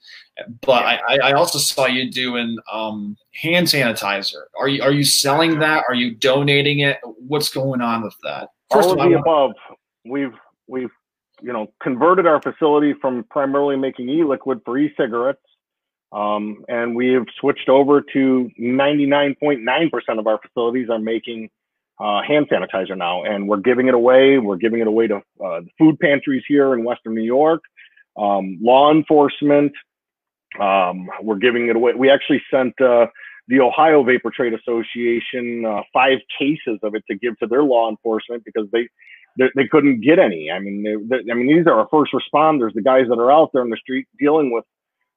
[0.63, 4.43] But I, I also saw you doing um, hand sanitizer.
[4.59, 5.85] Are you are you selling that?
[5.89, 6.99] Are you donating it?
[7.05, 8.49] What's going on with that?
[8.73, 9.53] First All of, of the above.
[10.05, 10.35] We've
[10.67, 10.91] we've
[11.45, 15.43] you know, converted our facility from primarily making e-liquid for e-cigarettes,
[16.11, 21.51] um, and we have switched over to 99.9% of our facilities are making
[22.01, 24.39] uh, hand sanitizer now, and we're giving it away.
[24.39, 27.63] We're giving it away to uh, food pantries here in Western New York,
[28.17, 29.73] um, law enforcement.
[30.59, 31.93] Um, we're giving it away.
[31.95, 33.07] We actually sent uh,
[33.49, 37.91] the Ohio Vapor Trade Association uh, five cases of it to give to their law
[37.91, 38.89] enforcement because they
[39.37, 40.51] they, couldn't get any.
[40.51, 43.33] I mean, they, they, I mean, these are our first responders, the guys that are
[43.33, 44.65] out there in the street dealing with,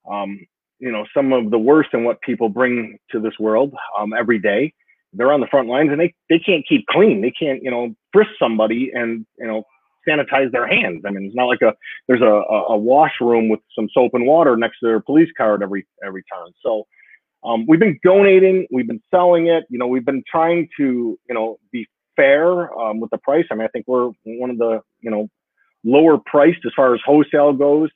[0.09, 0.39] um,
[0.79, 4.39] you know, some of the worst and what people bring to this world um, every
[4.39, 4.73] day.
[5.13, 7.21] They're on the front lines and they, they can't keep clean.
[7.21, 9.63] They can't, you know, frisk somebody and, you know,
[10.07, 11.03] sanitize their hands.
[11.05, 11.73] I mean, it's not like a
[12.07, 15.85] there's a, a washroom with some soap and water next to their police card every
[16.05, 16.51] every turn.
[16.63, 16.87] So
[17.43, 19.65] um, we've been donating, we've been selling it.
[19.69, 23.45] You know, we've been trying to you know be fair um, with the price.
[23.49, 25.29] I mean, I think we're one of the you know
[25.85, 27.89] lower priced as far as wholesale goes.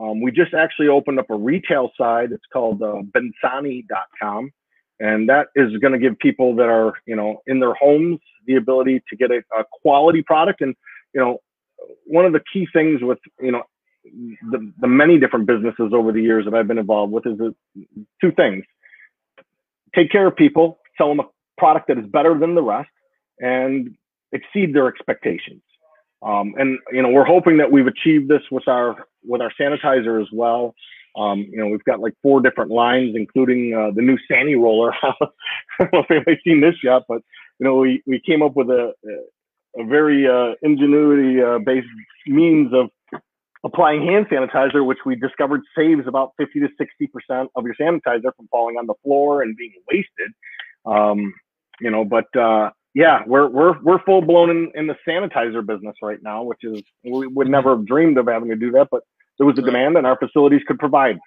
[0.00, 2.32] Um, we just actually opened up a retail side.
[2.32, 4.50] It's called uh, Bensani.com,
[4.98, 8.56] and that is going to give people that are you know in their homes the
[8.56, 10.62] ability to get a, a quality product.
[10.62, 10.74] And
[11.12, 11.38] you know,
[12.06, 13.62] one of the key things with you know
[14.50, 17.38] the, the many different businesses over the years that I've been involved with is
[18.20, 18.64] two things:
[19.94, 22.90] take care of people, sell them a product that is better than the rest,
[23.40, 23.94] and
[24.32, 25.62] exceed their expectations.
[26.22, 30.20] Um, and you know, we're hoping that we've achieved this with our with our sanitizer
[30.20, 30.74] as well.
[31.16, 34.92] Um, you know, we've got like four different lines, including uh, the new Sani roller.
[35.02, 35.14] I
[35.78, 37.22] don't know if anybody's seen this yet, but
[37.60, 38.92] you know, we, we came up with a
[39.76, 41.86] a very uh, ingenuity uh, based
[42.26, 42.90] means of
[43.64, 48.34] applying hand sanitizer, which we discovered saves about 50 to 60 percent of your sanitizer
[48.36, 50.32] from falling on the floor and being wasted.
[50.86, 51.34] Um,
[51.80, 55.96] you know, but uh, yeah, we're we're we're full blown in, in the sanitizer business
[56.00, 59.02] right now, which is we would never have dreamed of having to do that, but
[59.38, 61.18] there was a demand and our facilities could provide.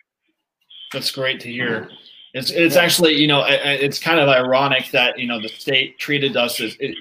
[0.93, 1.81] That's great to hear.
[1.81, 1.93] Mm-hmm.
[2.33, 6.37] It's it's actually you know it's kind of ironic that you know the state treated
[6.37, 6.95] us as it,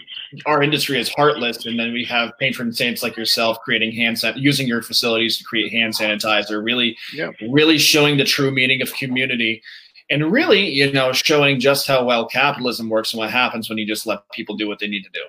[0.47, 4.37] our industry as heartless, and then we have patron saints like yourself creating hand san-
[4.39, 7.31] using your facilities to create hand sanitizer, really Yeah.
[7.51, 9.63] really showing the true meaning of community,
[10.11, 13.87] and really you know showing just how well capitalism works and what happens when you
[13.87, 15.23] just let people do what they need to do.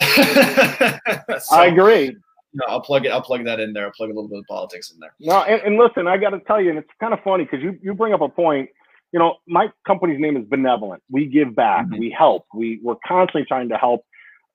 [1.40, 2.16] So, I agree.
[2.52, 3.10] no, I'll plug it.
[3.12, 3.86] I'll plug that in there.
[3.86, 5.12] I'll plug a little bit of politics in there.
[5.20, 7.60] No, and, and listen, I got to tell you, and it's kind of funny because
[7.62, 8.70] you, you bring up a point.
[9.12, 11.02] You know, my company's name is Benevolent.
[11.10, 11.98] We give back, Mhm.
[11.98, 12.46] we help.
[12.54, 14.04] We we're constantly trying to help,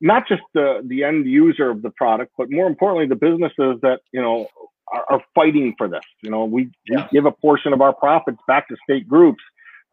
[0.02, 4.00] not just the the end user of the product, but more importantly, the businesses that
[4.12, 4.48] you know
[4.92, 6.04] are, are fighting for this.
[6.24, 7.04] You know, we, Yeah.
[7.12, 9.42] we give a portion of our profits back to state groups,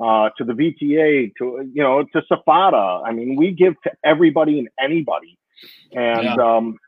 [0.01, 3.03] uh, to the VTA, to you know, to SFATA.
[3.07, 5.39] I mean, we give to everybody and anybody,
[5.93, 6.79] and um,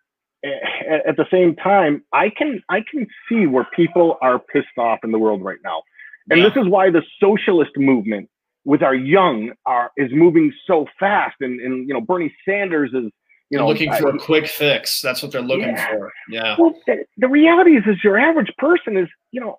[0.44, 5.00] at, at the same time, I can I can see where people are pissed off
[5.04, 5.82] in the world right now,
[6.30, 6.48] and Yeah.
[6.48, 8.28] this is why the socialist movement
[8.64, 13.04] with our young are is moving so fast, and and you know Bernie Sanders is
[13.04, 13.12] you
[13.52, 15.00] They're know looking for I- a quick fix.
[15.00, 15.88] That's what they're looking Yeah.
[15.88, 16.12] for.
[16.28, 16.56] Yeah.
[16.58, 19.56] well, the, the reality is, is your average person is, you know,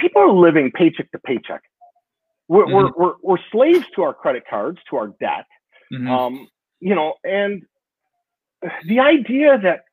[0.00, 1.62] people are living paycheck to paycheck.
[2.48, 2.74] We're, Mm-hmm.
[2.74, 5.46] we're, we're, we're slaves to our credit cards, to our debt.
[5.92, 6.08] Mhm.
[6.08, 6.48] Um,
[6.80, 7.62] you know, and
[8.86, 9.84] the idea that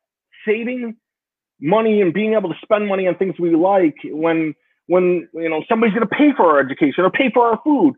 [0.46, 0.96] saving
[1.60, 4.54] money and being able to spend money on things we like when,
[4.86, 7.94] when, you know, somebody's going to pay for our education or pay for our food.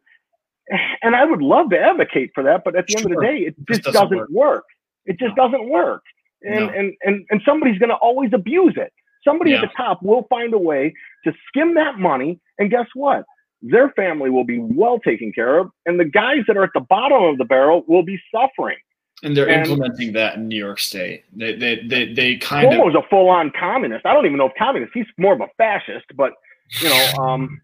[1.03, 3.39] And I would love to advocate for that, but at the end of the day,
[3.39, 4.65] it Just doesn't doesn't work.
[5.07, 6.03] It just doesn't work
[6.43, 6.73] and No.
[6.73, 8.93] and and and somebody's going to always abuse it.
[9.25, 9.63] Somebody Yeah.
[9.63, 10.95] at the top will find a way
[11.25, 13.25] to skim that money, and guess what?
[13.63, 16.81] Their family will be well taken care of, and the guys that are at the
[16.81, 18.77] bottom of the barrel will be suffering.
[19.23, 21.25] And they're and- implementing that in New York State.
[21.35, 24.07] They they they, they kind of Cuomo's a full-on communist.
[24.07, 24.93] I don't even know if communist.
[24.95, 26.35] He's more of a fascist, but
[26.81, 27.61] you know, um,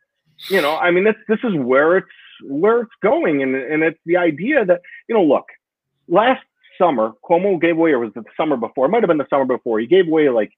[0.49, 2.09] you know, I mean, this this is where it's
[2.43, 5.47] where it's going, and and it's the idea that you know, look,
[6.09, 6.43] last
[6.77, 8.87] summer Cuomo gave away, or was it the summer before?
[8.87, 9.79] It might have been the summer before.
[9.79, 10.51] He gave away like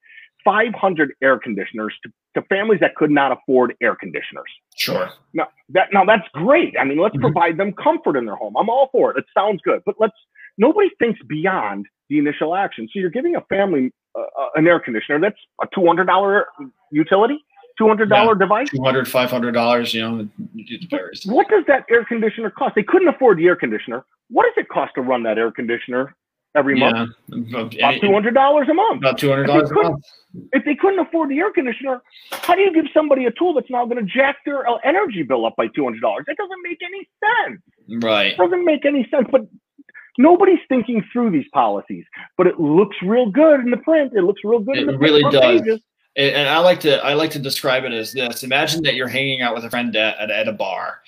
[0.47, 4.49] 500 air conditioners to, to families that could not afford air conditioners.
[4.77, 5.09] sure.
[5.33, 6.73] Now that now that's great.
[6.79, 7.21] I mean, let's Mhm.
[7.21, 8.55] provide them comfort in their home.
[8.57, 9.17] I'm all for it.
[9.17, 10.15] It sounds good, but let's.
[10.57, 12.87] Nobody thinks beyond the initial action.
[12.91, 16.45] So you're giving a family uh, uh, an air conditioner that's a two hundred dollar
[16.91, 17.37] utility,
[17.77, 18.69] two hundred dollar device.
[18.69, 22.73] $200, 500 dollars you know it varies What does that air conditioner cost?
[22.75, 24.05] They couldn't afford the air conditioner.
[24.29, 26.15] What does it cost to run that air conditioner
[26.55, 27.11] every month?
[27.29, 28.97] yeah about About two hundred dollars a month.
[28.99, 30.03] about 200 dollars a month
[30.53, 33.69] If they couldn't afford the air conditioner, how do you give somebody a tool that's
[33.69, 36.25] now going to jack their energy bill up by two hundred dollars?
[36.27, 38.03] That doesn't make any sense.
[38.03, 39.27] right It doesn't make any sense.
[39.31, 39.41] But
[40.17, 42.05] nobody's thinking through these policies.
[42.37, 44.13] But it looks real good in the print.
[44.15, 45.61] It looks real good in It the really does.
[45.61, 45.79] pages.
[46.15, 48.43] and I like to I like to describe it as this.
[48.43, 51.01] Imagine that you're hanging out with a friend at, at, at a bar,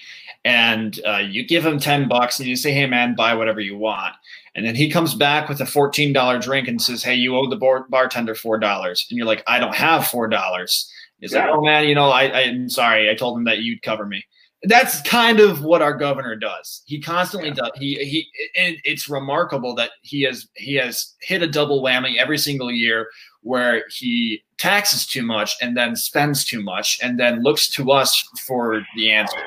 [0.45, 3.77] and uh, you give him ten bucks, and you say, "Hey, man, buy whatever you
[3.77, 4.15] want."
[4.55, 7.49] And then he comes back with a fourteen dollar drink and says, "Hey, you owe
[7.49, 11.49] the bar- bartender four dollars." And you're like, "I don't have four dollars." He's like,
[11.49, 13.09] "Oh man, you know, I, I'm sorry.
[13.09, 14.25] I told him that you'd cover me."
[14.63, 16.81] That's kind of what our governor does.
[16.85, 17.71] He constantly does.
[17.75, 18.27] He he.
[18.57, 23.07] And it's remarkable that he has he has hit a double whammy every single year
[23.41, 28.21] where he taxes too much and then spends too much and then looks to us
[28.45, 29.39] for the answer.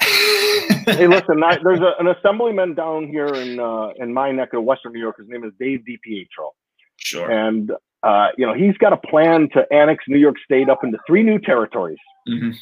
[0.00, 4.64] Hey, listen, I, there's a, an assemblyman down here in uh, in my neck of
[4.64, 5.16] Western New York.
[5.18, 6.50] His name is Dave DiPietro,
[6.96, 7.30] sure.
[7.30, 10.98] and uh, you know he's got a plan to annex New York State up into
[11.06, 11.98] three new territories.
[12.28, 12.54] Mhm.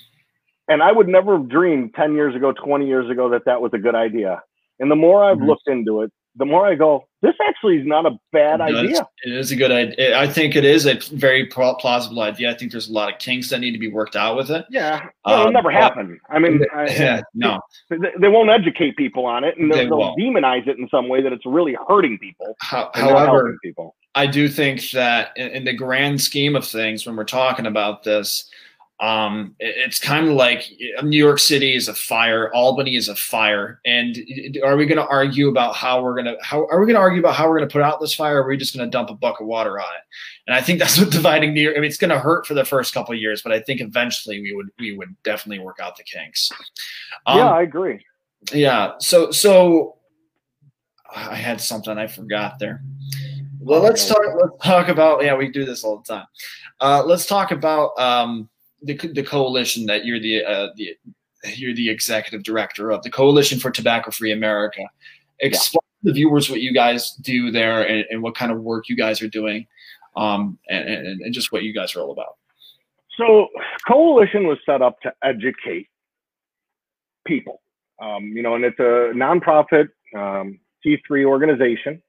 [0.69, 3.71] And I would never have dreamed 10 years ago, 20 years ago that that was
[3.75, 4.43] a good idea.
[4.81, 5.47] And the more I've Mhm.
[5.47, 8.75] looked into it, the more I go, this actually is not a bad does.
[8.75, 9.07] idea.
[9.25, 10.19] It is a good idea.
[10.19, 12.51] I think it is a very plausible idea.
[12.51, 14.65] I think there's a lot of kinks that need to be worked out with it.
[14.71, 16.21] Yeah, well, it'll Um, never but- happen.
[16.31, 17.59] I mean, I, Yeah, no,
[17.91, 20.21] they, they won't educate people on it, and They they'll, they'll won't.
[20.21, 22.55] demonize it in some way that it's really hurting people.
[22.63, 23.97] Ho- and not however, people.
[24.17, 28.05] I do think that in, in the grand scheme of things, when we're talking about
[28.05, 28.49] this,
[29.01, 30.65] um, it's kind of like
[30.99, 34.17] uh, New York City is a fire, Albany is a fire, and
[34.65, 37.01] are we going to argue about how we're going to how are we going to
[37.01, 38.39] argue about how we're going to put out this fire?
[38.39, 40.03] Or are we just going to dump a buck of water on it?
[40.47, 41.77] And I think that's what dividing New York.
[41.77, 43.81] I mean, it's going to hurt for the first couple of years, but I think
[43.81, 46.53] eventually we would we would definitely work out the kinks.
[47.27, 48.05] Um, yeah, I agree.
[48.53, 48.93] yeah.
[49.01, 49.97] So so
[51.15, 52.81] I had something I forgot there.
[53.59, 54.21] Well, let's talk.
[54.41, 55.25] Let's talk about.
[55.25, 56.27] Yeah, we do this all the time.
[56.81, 58.49] Uh, let's talk about um,
[58.85, 60.97] the the coalition that you're the uh, the
[61.57, 64.83] you're the executive director of the Coalition for Tobacco Free America.
[65.41, 68.89] Explain to the viewers what you guys do there and, and what kind of work
[68.89, 69.67] you guys are doing,
[70.17, 72.37] um, and, and, and just what you guys are all about.
[73.19, 73.49] So,
[73.87, 75.89] Coalition was set up to educate
[77.27, 77.61] people,
[78.01, 82.03] um, you know, and it's a nonprofit um, C3 organization.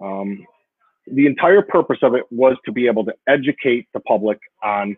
[0.00, 0.46] Um,
[1.12, 4.96] the entire purpose of it was to be able to educate the public on,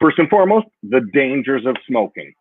[0.00, 2.32] first and foremost, the dangers of smoking.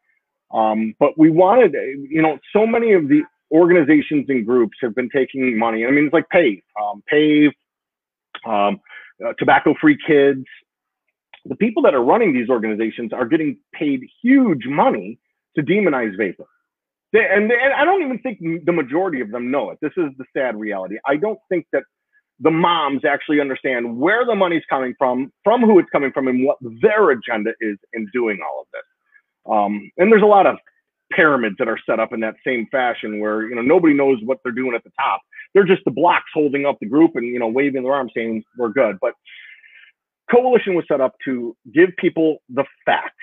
[0.51, 1.76] Um, but we wanted,
[2.10, 5.86] you know, so many of the organizations and groups have been taking money.
[5.86, 7.51] I mean, it's like PAVE, um, PAVE,
[8.45, 8.80] um,
[9.26, 10.45] uh, Tobacco Free Kids.
[11.45, 15.20] The people that are running these organizations are getting paid huge money
[15.55, 16.45] to demonize vapor.
[17.12, 19.80] They, and, and I don't even think the majority of them know it.
[19.82, 20.97] This is the sad reality.
[21.05, 21.84] I don't think that
[22.40, 26.46] the moms actually understand where the money's coming from, from who it's coming from, and
[26.46, 28.84] what their agenda is in doing all of this.
[29.52, 30.58] Um, and there's a lot of
[31.12, 34.38] pyramids that are set up in that same fashion where you know nobody knows what
[34.44, 35.22] they're doing at the top.
[35.54, 38.44] They're just the blocks holding up the group and you know waving their arms saying
[38.58, 38.98] we're good.
[39.02, 39.14] But
[40.32, 43.16] coalition was set up to give people the facts,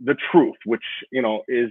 [0.00, 1.70] the truth, which you know is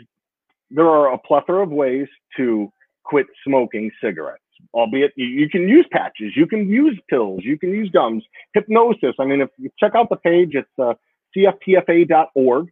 [0.69, 2.07] there are a plethora of ways
[2.37, 2.69] to
[3.03, 4.42] quit smoking cigarettes.
[4.73, 9.15] Albeit you can use patches, you can use pills, you can use gums, hypnosis.
[9.19, 10.93] I mean, if you check out the page, it's uh,
[11.35, 12.69] cftfa.org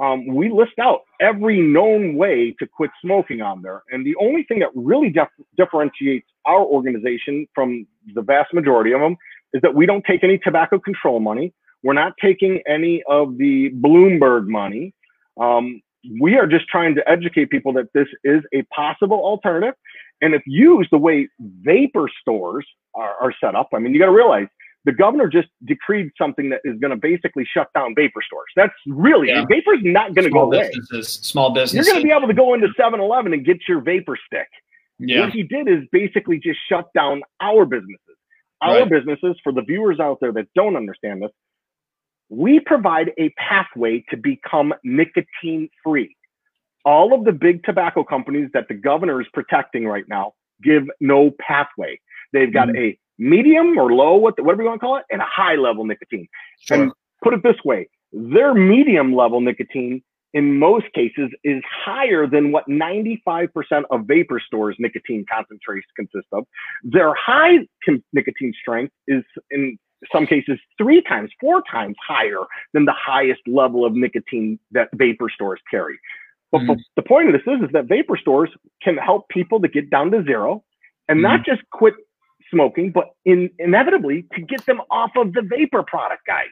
[0.00, 3.82] um, we list out every known way to quit smoking on there.
[3.90, 5.28] And the only thing that really dif-
[5.58, 9.16] differentiates our organization from the vast majority of them
[9.52, 11.52] is that we don't take any tobacco control money.
[11.82, 14.94] We're not taking any of the Bloomberg money.
[15.38, 15.82] Um,
[16.20, 19.74] we are just trying to educate people that this is a possible alternative.
[20.22, 24.06] And if used the way vapor stores are, are set up, I mean, you got
[24.06, 24.46] to realize
[24.84, 28.48] the governor just decreed something that is going to basically shut down vapor stores.
[28.56, 29.44] That's really yeah.
[29.48, 30.70] vapor's not going to go away.
[31.02, 31.86] Small business.
[31.86, 34.48] You're going to be able to go into 7-Eleven and get your vapor stick.
[34.98, 35.20] Yeah.
[35.20, 37.98] What he did is basically just shut down our businesses.
[38.62, 38.90] Our right.
[38.90, 41.30] businesses, for the viewers out there that don't understand this,
[42.30, 46.16] we provide a pathway to become nicotine free.
[46.84, 51.32] All of the big tobacco companies that the governor is protecting right now give no
[51.40, 52.00] pathway.
[52.32, 52.78] They've got mm-hmm.
[52.78, 56.28] a medium or low, whatever you want to call it, and a high level nicotine.
[56.60, 56.82] Sure.
[56.82, 60.02] And put it this way, their medium level nicotine
[60.32, 63.48] in most cases is higher than what 95%
[63.90, 66.44] of vapor stores nicotine concentrates consist of.
[66.84, 67.66] Their high
[68.12, 69.76] nicotine strength is in
[70.12, 75.28] some cases three times, four times higher than the highest level of nicotine that vapor
[75.32, 75.98] stores carry.
[76.52, 76.80] But mm-hmm.
[76.96, 78.50] the point of this is, is that vapor stores
[78.82, 80.64] can help people to get down to zero
[81.08, 81.22] and mm-hmm.
[81.22, 81.94] not just quit
[82.50, 86.48] smoking, but in, inevitably to get them off of the vapor product, guys.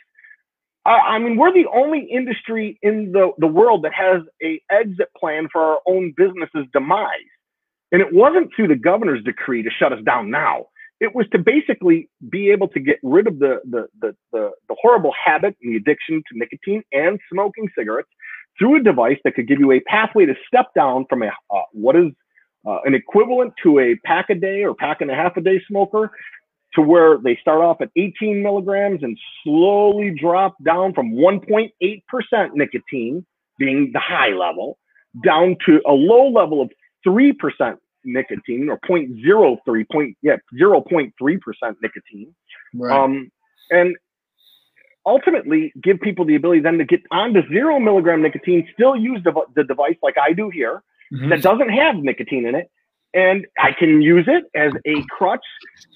[0.87, 5.09] Uh, I mean, we're the only industry in the, the world that has a exit
[5.19, 7.11] plan for our own business's demise.
[7.91, 10.67] And it wasn't through the governor's decree to shut us down now.
[11.01, 14.77] It was to basically be able to get rid of the, the, the, the, the
[14.81, 18.09] horrible habit and the addiction to nicotine and smoking cigarettes
[18.59, 21.63] through a device that could give you a pathway to step down from a uh,
[21.73, 22.11] what is
[22.67, 25.63] uh, an equivalent to a pack a day or pack and a half a day
[25.69, 26.11] smoker
[26.75, 31.71] to where they start off at 18 milligrams and slowly drop down from 1.8%
[32.55, 33.25] nicotine
[33.59, 34.79] being the high level
[35.25, 36.71] down to a low level of
[37.07, 37.33] 3%
[38.05, 41.13] nicotine or 0.03 point yeah 0.3%
[41.83, 42.35] nicotine
[42.75, 42.99] right.
[42.99, 43.31] um,
[43.71, 43.97] and
[45.07, 49.33] ultimately give people the ability then to get onto zero milligram nicotine still use the,
[49.57, 50.83] the device like i do here
[51.13, 51.31] mm-hmm.
[51.31, 52.71] that doesn't have nicotine in it.
[53.15, 55.45] And I can use it as a crutch.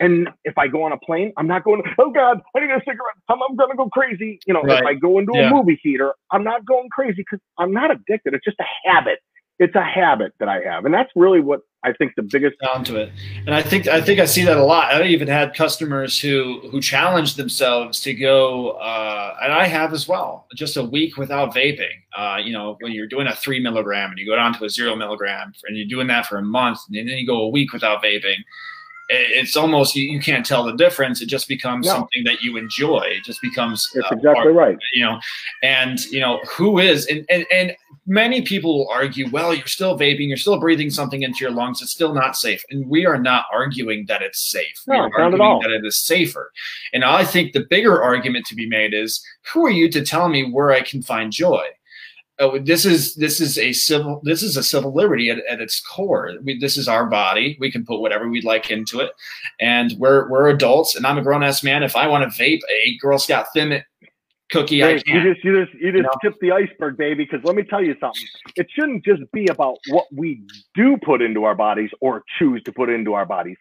[0.00, 2.80] And if I go on a plane, I'm not going, oh God, I need a
[2.80, 3.16] cigarette.
[3.28, 4.38] I'm, I'm going to go crazy.
[4.46, 4.78] You know, right.
[4.80, 5.50] if I go into yeah.
[5.50, 8.32] a movie theater, I'm not going crazy because I'm not addicted.
[8.32, 9.18] It's just a habit
[9.62, 12.84] it's a habit that I have, and that's really what I think the biggest down
[12.84, 13.12] to it.
[13.44, 14.94] And I think I think I see that a lot.
[14.94, 20.06] I even had customers who who challenged themselves to go, uh, and I have as
[20.06, 21.94] well, just a week without vaping.
[22.16, 24.70] Uh, you know, when you're doing a three milligram and you go down to a
[24.70, 27.72] zero milligram, and you're doing that for a month, and then you go a week
[27.72, 28.38] without vaping
[29.12, 31.20] it's almost you, you, can't tell the difference.
[31.20, 31.92] It just becomes no.
[31.92, 33.02] something that you enjoy.
[33.04, 34.78] It just becomes that's uh, exactly right.
[34.94, 35.20] You know,
[35.62, 39.98] and you know who is and, and and many people will argue, well, you're still
[39.98, 41.82] vaping, you're still breathing something into your lungs.
[41.82, 44.80] It's still not safe, and we are not arguing that it's safe.
[44.86, 45.62] No, we are not arguing at all.
[45.62, 46.50] that it is safer.
[46.92, 50.28] And I think the bigger argument to be made is, who are you to tell
[50.28, 51.64] me where I can find joy?
[52.38, 55.80] Oh, this is this is a civil this is a civil liberty at, at its
[55.80, 56.32] core.
[56.42, 57.56] We, this is our body.
[57.60, 59.12] We can put whatever we'd like into it,
[59.60, 60.96] and we're we're adults.
[60.96, 61.82] And I'm a grown ass man.
[61.82, 63.82] If I want to vape a Girl Scout Thin
[64.50, 65.14] cookie, hey, I can.
[65.14, 67.24] You just you just you just you tip the iceberg, baby.
[67.30, 68.22] Because let me tell you something.
[68.56, 70.42] It shouldn't just be about what we
[70.74, 73.58] do put into our bodies or choose to put into our bodies.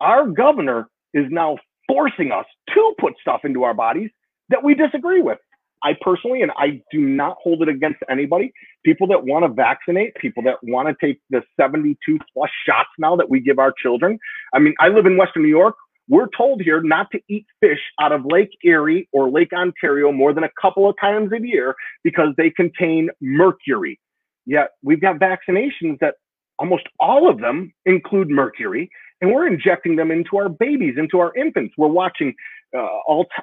[0.00, 1.56] our governor is now
[1.86, 2.44] forcing us
[2.74, 4.10] to put stuff into our bodies
[4.50, 5.38] that we disagree with.
[5.82, 8.52] I personally, and I do not hold it against anybody,
[8.84, 13.16] people that want to vaccinate, people that want to take the 72 plus shots now
[13.16, 14.18] that we give our children.
[14.54, 15.76] I mean, I live in Western New York.
[16.08, 20.32] We're told here not to eat fish out of Lake Erie or Lake Ontario more
[20.32, 24.00] than a couple of times a year because they contain mercury.
[24.46, 26.14] Yet we've got vaccinations that
[26.58, 28.90] almost all of them include mercury
[29.20, 31.74] and we're injecting them into our babies, into our infants.
[31.76, 32.34] We're watching
[32.76, 32.86] uh,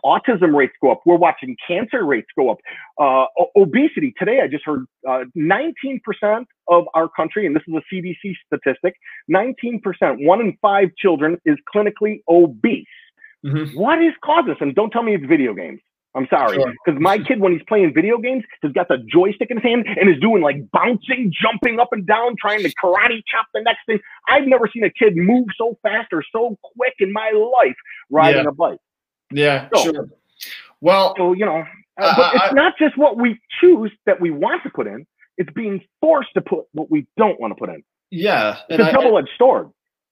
[0.05, 1.01] autism rates go up.
[1.05, 2.57] We're watching cancer rates go up.
[2.99, 4.13] Uh, obesity.
[4.17, 8.95] Today, I just heard uh, 19% of our country, and this is a CDC statistic,
[9.31, 9.81] 19%,
[10.25, 12.85] one in five children is clinically obese.
[13.45, 13.77] Mm-hmm.
[13.77, 14.57] What is causing this?
[14.61, 15.79] And don't tell me it's video games.
[16.15, 16.57] I'm sorry.
[16.57, 16.99] Because sure.
[16.99, 20.09] my kid, when he's playing video games, has got the joystick in his hand and
[20.09, 23.99] is doing like bouncing, jumping up and down, trying to karate chop the next thing.
[24.27, 27.75] I've never seen a kid move so fast or so quick in my life
[28.09, 28.49] riding yeah.
[28.49, 28.79] a bike.
[29.31, 30.09] Yeah, so, sure.
[30.81, 31.63] Well, so, you know,
[31.97, 35.05] uh, but it's I, not just what we choose that we want to put in,
[35.37, 37.83] it's being forced to put what we don't want to put in.
[38.11, 38.59] Yeah.
[38.69, 39.71] It's a double edged sword.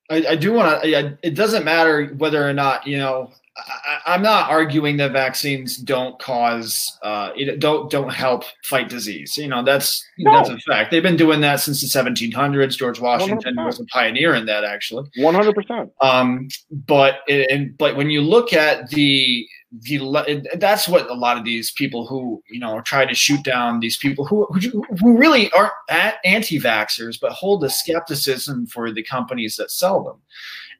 [0.09, 4.23] I, I do want to, it doesn't matter whether or not, you know, I, am
[4.23, 9.37] not arguing that vaccines don't cause, uh, don't don't help fight disease.
[9.37, 10.31] You know, that's no.
[10.31, 10.89] that's a fact.
[10.89, 12.77] They've been doing that since the 1700s.
[12.77, 13.65] George Washington 100%.
[13.65, 15.07] was a pioneer in that, actually.
[15.17, 15.53] 100.
[15.53, 19.47] percent Um, but and but when you look at the
[19.81, 23.79] the that's what a lot of these people who you know try to shoot down
[23.79, 25.73] these people who who, who really aren't
[26.23, 30.21] anti-vaxxers but hold a skepticism for the companies that sell them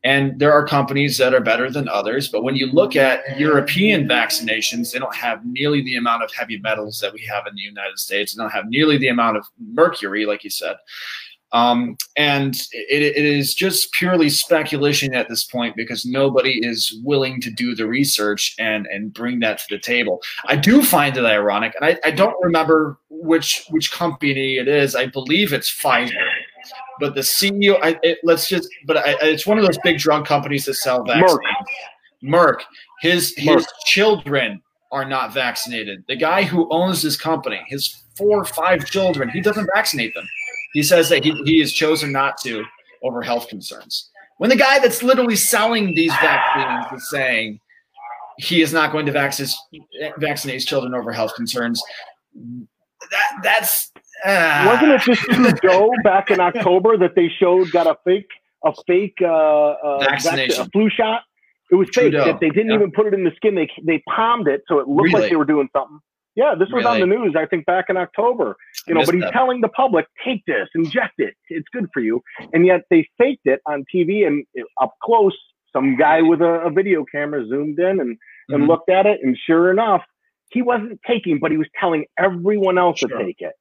[0.04, 2.28] and there are companies that are better than others.
[2.28, 6.58] But when you look at European vaccinations, they don't have nearly the amount of heavy
[6.58, 8.34] metals that we have in the United States.
[8.34, 10.76] They don't have nearly the amount of mercury, like you said.
[11.54, 17.40] Um, and it, it is just purely speculation at this point because nobody is willing
[17.42, 20.20] to do the research and and bring that to the table.
[20.48, 24.96] I do find it ironic, and I, I don't remember which which company it is.
[24.96, 26.28] I believe it's Pfizer
[27.00, 30.26] but the CEO, I, it, let's just, but I, it's one of those big drug
[30.26, 31.40] companies that sell vaccines.
[32.24, 32.24] Merck.
[32.24, 32.60] Merck.
[33.02, 33.68] His his Merck.
[33.86, 36.04] children are not vaccinated.
[36.08, 40.28] The guy who owns this company, his four or five children, he doesn't vaccinate them.
[40.74, 42.64] He says that he, he has chosen not to
[43.02, 44.10] over health concerns.
[44.38, 47.60] When the guy that's literally selling these vaccines is saying
[48.38, 49.52] he is not going to vaccinate
[50.18, 51.82] vaccinate his children over health concerns,
[53.12, 53.92] that that's
[54.26, 58.28] uh, Wasn't it just Trudeau back in October that they showed got a fake
[58.66, 61.22] a fake uh, uh, vaccination, a flu shot?
[61.72, 62.14] It was fake.
[62.14, 63.56] That they didn't even put it in the skin.
[63.56, 65.22] They they palmed it so it looked really?
[65.22, 66.00] like they were doing something.
[66.36, 67.02] Yeah, this was really?
[67.02, 67.36] on the news.
[67.38, 68.56] I think back in October.
[68.88, 69.34] You know, but he's that.
[69.34, 71.36] telling the public, take this, inject it.
[71.50, 72.22] It's good for you.
[72.54, 74.46] And yet they faked it on TV and
[74.82, 75.38] up close.
[75.72, 78.18] Some guy with a, a video camera zoomed in and, and
[78.50, 78.64] mm-hmm.
[78.66, 80.02] looked at it, and sure enough,
[80.52, 83.10] he wasn't taking, but he was telling everyone else sure.
[83.10, 83.54] to take it.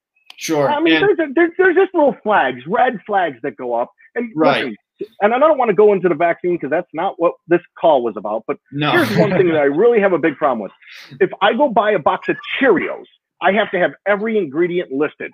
[0.42, 0.68] Sure.
[0.68, 3.92] I mean, and, there's, a, there's, there's just little flags, red flags that go up.
[4.16, 4.64] And right.
[4.64, 4.76] Listen,
[5.20, 8.02] and I don't want to go into the vaccine because that's not what this call
[8.02, 8.42] was about.
[8.48, 8.90] But no.
[8.90, 10.72] here's one thing that I really have a big problem with.
[11.20, 13.04] If I go buy a box of Cheerios,
[13.40, 15.30] I have to have every ingredient listed.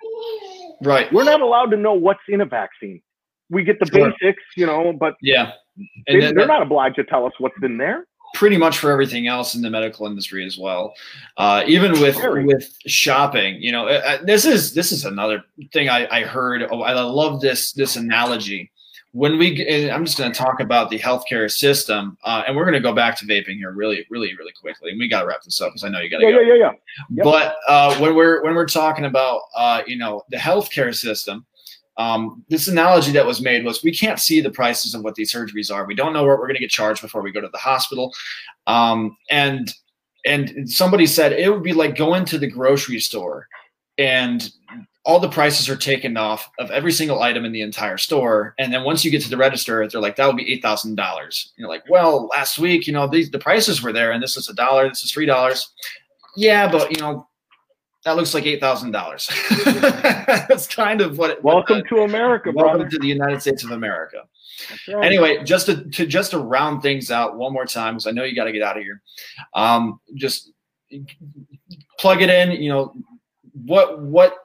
[0.83, 1.11] Right.
[1.11, 3.01] We're not allowed to know what's in a vaccine.
[3.49, 4.11] We get the sure.
[4.11, 5.53] basics, you know, but yeah,
[6.05, 8.05] they, are not obliged to tell us what's in there
[8.39, 10.93] pretty much for everything else in the medical industry as well.
[11.35, 12.15] Uh, even with
[12.45, 16.65] with shopping, you know, uh, uh, this is this is another thing I, I heard.
[16.71, 18.71] Oh, I love this this analogy.
[19.11, 22.75] When we, I'm just going to talk about the healthcare system, uh, and we're going
[22.75, 24.91] to go back to vaping here really, really, really quickly.
[24.91, 26.39] And we got to wrap this up because I know you got to yeah, go.
[26.39, 26.71] Yeah, yeah, yeah.
[27.09, 27.23] Yep.
[27.23, 31.45] But uh, when we're when we're talking about, uh, you know, the healthcare system,
[31.99, 35.31] um, this analogy that was made was we can't see the prices of what these
[35.31, 35.85] surgeries are.
[35.85, 38.13] We don't know what we're going to get charged before we go to the hospital.
[38.65, 39.71] Um, and
[40.25, 43.47] and somebody said it would be like going to the grocery store
[43.97, 44.51] and
[45.05, 48.53] all the prices are taken off of every single item in the entire store.
[48.59, 50.95] And then once you get to the register, they're like, that would be eight thousand
[50.95, 51.53] dollars.
[51.57, 54.49] You're like, well, last week, you know, these the prices were there, and this is
[54.49, 55.69] a dollar, this is three dollars.
[56.35, 57.27] Yeah, but you know,
[58.05, 59.29] that looks like eight thousand dollars.
[59.65, 61.31] That's kind of what.
[61.31, 62.89] It, welcome what the, to America, welcome brother.
[62.89, 64.23] to the United States of America.
[64.87, 65.05] Right.
[65.05, 68.23] Anyway, just to, to, just to round things out one more time, because I know
[68.23, 69.01] you got to get out of here.
[69.53, 70.51] Um, just
[71.97, 72.51] plug it in.
[72.61, 72.93] You know
[73.53, 74.35] what what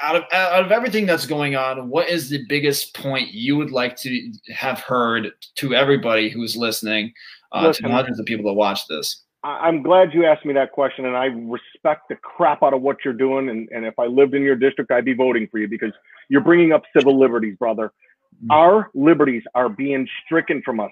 [0.00, 3.70] out of out of everything that's going on, what is the biggest point you would
[3.70, 7.12] like to have heard to everybody who's listening,
[7.52, 9.24] uh, Listen, to hundreds of people that watch this?
[9.42, 12.98] I'm glad you asked me that question, and I respect the crap out of what
[13.04, 13.48] you're doing.
[13.48, 15.92] And, and if I lived in your district, I'd be voting for you because
[16.28, 17.92] you're bringing up civil liberties, brother.
[18.36, 18.50] Mm-hmm.
[18.50, 20.90] Our liberties are being stricken from us.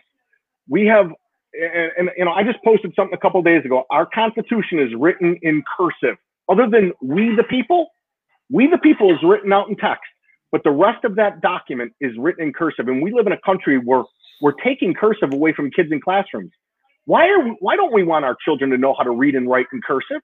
[0.66, 1.11] We have,
[1.53, 3.84] and, and you know, I just posted something a couple days ago.
[3.90, 6.16] Our Constitution is written in cursive.
[6.49, 7.90] Other than we the people,
[8.51, 10.05] we the people is written out in text,
[10.51, 12.88] but the rest of that document is written in cursive.
[12.88, 14.05] And we live in a country where
[14.40, 16.53] we're taking cursive away from kids in classrooms.
[17.09, 19.49] Why are we, why don't we want our children to know how to read and
[19.49, 20.21] write in cursive?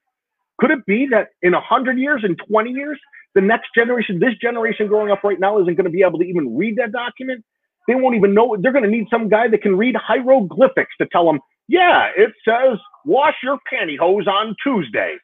[0.59, 2.99] Could it be that in 100 years, in 20 years,
[3.33, 6.25] the next generation, this generation growing up right now, isn't going to be able to
[6.25, 7.43] even read that document?
[7.87, 8.55] They won't even know.
[8.61, 12.31] They're going to need some guy that can read hieroglyphics to tell them, yeah, it
[12.47, 15.15] says wash your pantyhose on Tuesday.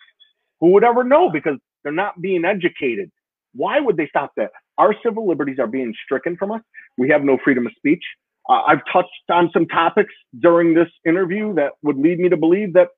[0.62, 3.12] Who would ever know because they're not being educated?
[3.54, 4.50] Why would they stop that?
[4.80, 6.62] Our civil liberties are being stricken from us.
[6.98, 8.04] We have no freedom of speech.
[8.52, 12.74] Uh, I've touched on some topics during this interview that would lead me to believe
[12.74, 12.90] that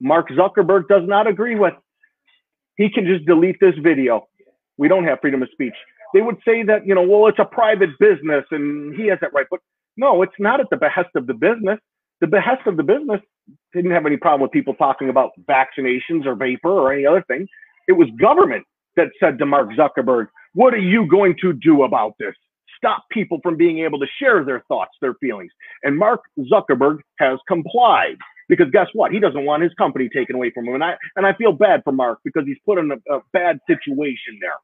[0.00, 1.72] Mark Zuckerberg does not agree with.
[2.76, 4.26] He can just delete this video.
[4.76, 5.72] We don't have freedom of speech.
[6.12, 9.32] They would say that, you know, well, it's a private business and he has that
[9.32, 9.46] right.
[9.50, 9.60] But
[9.96, 11.78] no, it's not at the behest of the business.
[12.20, 13.20] The behest of the business
[13.72, 17.46] didn't have any problem with people talking about vaccinations or vapor or any other thing.
[17.88, 18.64] It was government
[18.96, 22.34] that said to Mark Zuckerberg, what are you going to do about this?
[22.82, 25.52] Stop people from being able to share their thoughts, their feelings.
[25.84, 28.16] And Mark Zuckerberg has complied
[28.48, 29.12] because guess what?
[29.12, 30.74] He doesn't want his company taken away from him.
[30.74, 33.60] And I, and I feel bad for Mark because he's put in a, a bad
[33.68, 34.56] situation there.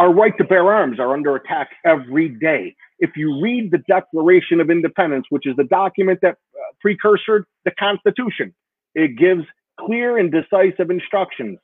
[0.00, 2.74] Our right to bear arms are under attack every day.
[2.98, 7.70] If you read the Declaration of Independence, which is the document that uh, precursored the
[7.78, 8.54] Constitution,
[8.94, 9.44] it gives
[9.78, 11.58] clear and decisive instructions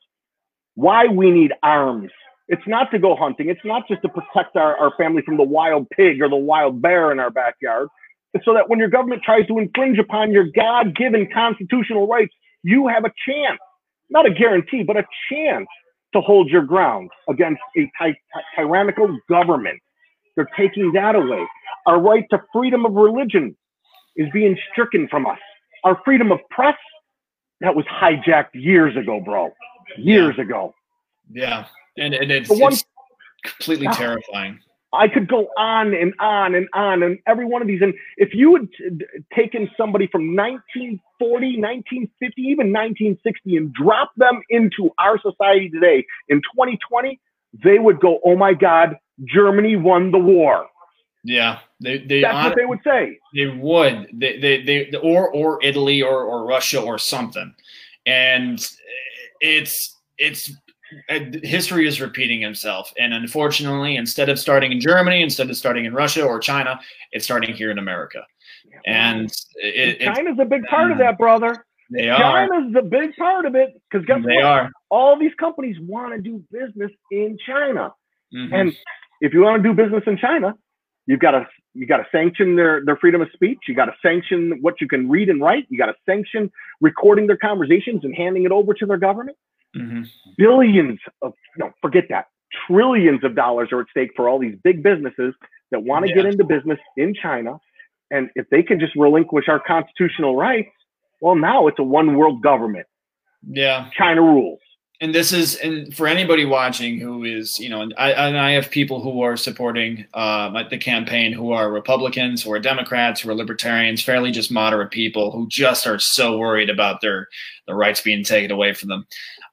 [0.75, 2.11] why we need arms.
[2.49, 3.49] It's not to go hunting.
[3.49, 6.81] It's not just to protect our, our family from the wild pig or the wild
[6.81, 7.87] bear in our backyard
[8.33, 12.33] It's so that when your government tries to infringe upon your God given constitutional rights,
[12.63, 13.59] you have a chance,
[14.09, 15.67] not a guarantee, but a chance
[16.13, 19.79] to hold your ground against a ty- ty- tyrannical government.
[20.35, 21.45] They're taking that away.
[21.85, 23.55] Our right to freedom of religion
[24.15, 25.37] is being stricken from us.
[25.83, 26.75] Our freedom of press,
[27.61, 29.53] that was hijacked years ago, bro.
[29.97, 30.43] Years yeah.
[30.43, 30.73] ago.
[31.31, 31.65] Yeah.
[31.99, 32.85] And, and it's, one, it's
[33.43, 34.59] completely terrifying.
[34.91, 37.81] I could go on and on and on and every one of these.
[37.81, 39.03] And if you had
[39.35, 46.37] taken somebody from 1940, 1950, even 1960 and dropped them into our society today in
[46.37, 47.19] 2020,
[47.63, 50.67] they would go, oh my God, Germany won the war.
[51.23, 53.19] Yeah, they, they that's what they would say.
[53.35, 57.53] They would, they, they, they, or or Italy or or Russia or something,
[58.05, 58.65] and
[59.41, 60.53] it's it's
[61.43, 62.93] history is repeating himself.
[62.99, 66.79] And unfortunately, instead of starting in Germany, instead of starting in Russia or China,
[67.11, 68.25] it's starting here in America.
[68.85, 71.65] And it, China's a big part of that, brother.
[71.91, 74.45] They China's the big part of it because guess they what?
[74.45, 74.71] Are.
[74.89, 77.93] All these companies want to do business in China,
[78.33, 78.53] mm-hmm.
[78.53, 78.77] and
[79.21, 80.53] if you want to do business in China,
[81.07, 83.59] you've got to you got to sanction their their freedom of speech.
[83.67, 85.65] You got to sanction what you can read and write.
[85.69, 89.37] You got to sanction recording their conversations and handing it over to their government.
[89.75, 90.01] Mm-hmm.
[90.37, 92.25] Billions of no, forget that.
[92.67, 95.33] Trillions of dollars are at stake for all these big businesses
[95.71, 96.15] that want to Yeah.
[96.15, 97.59] get into business in China.
[98.11, 100.69] And if they can just relinquish our constitutional rights,
[101.21, 102.87] well, now it's a one world government.
[103.47, 103.89] Yeah.
[103.95, 104.59] China rules.
[105.01, 108.51] And this is and for anybody watching who is you know and I, and I
[108.51, 113.29] have people who are supporting uh, the campaign who are Republicans who are Democrats who
[113.29, 117.29] are libertarians fairly just moderate people who just are so worried about their
[117.65, 119.05] the rights being taken away from them.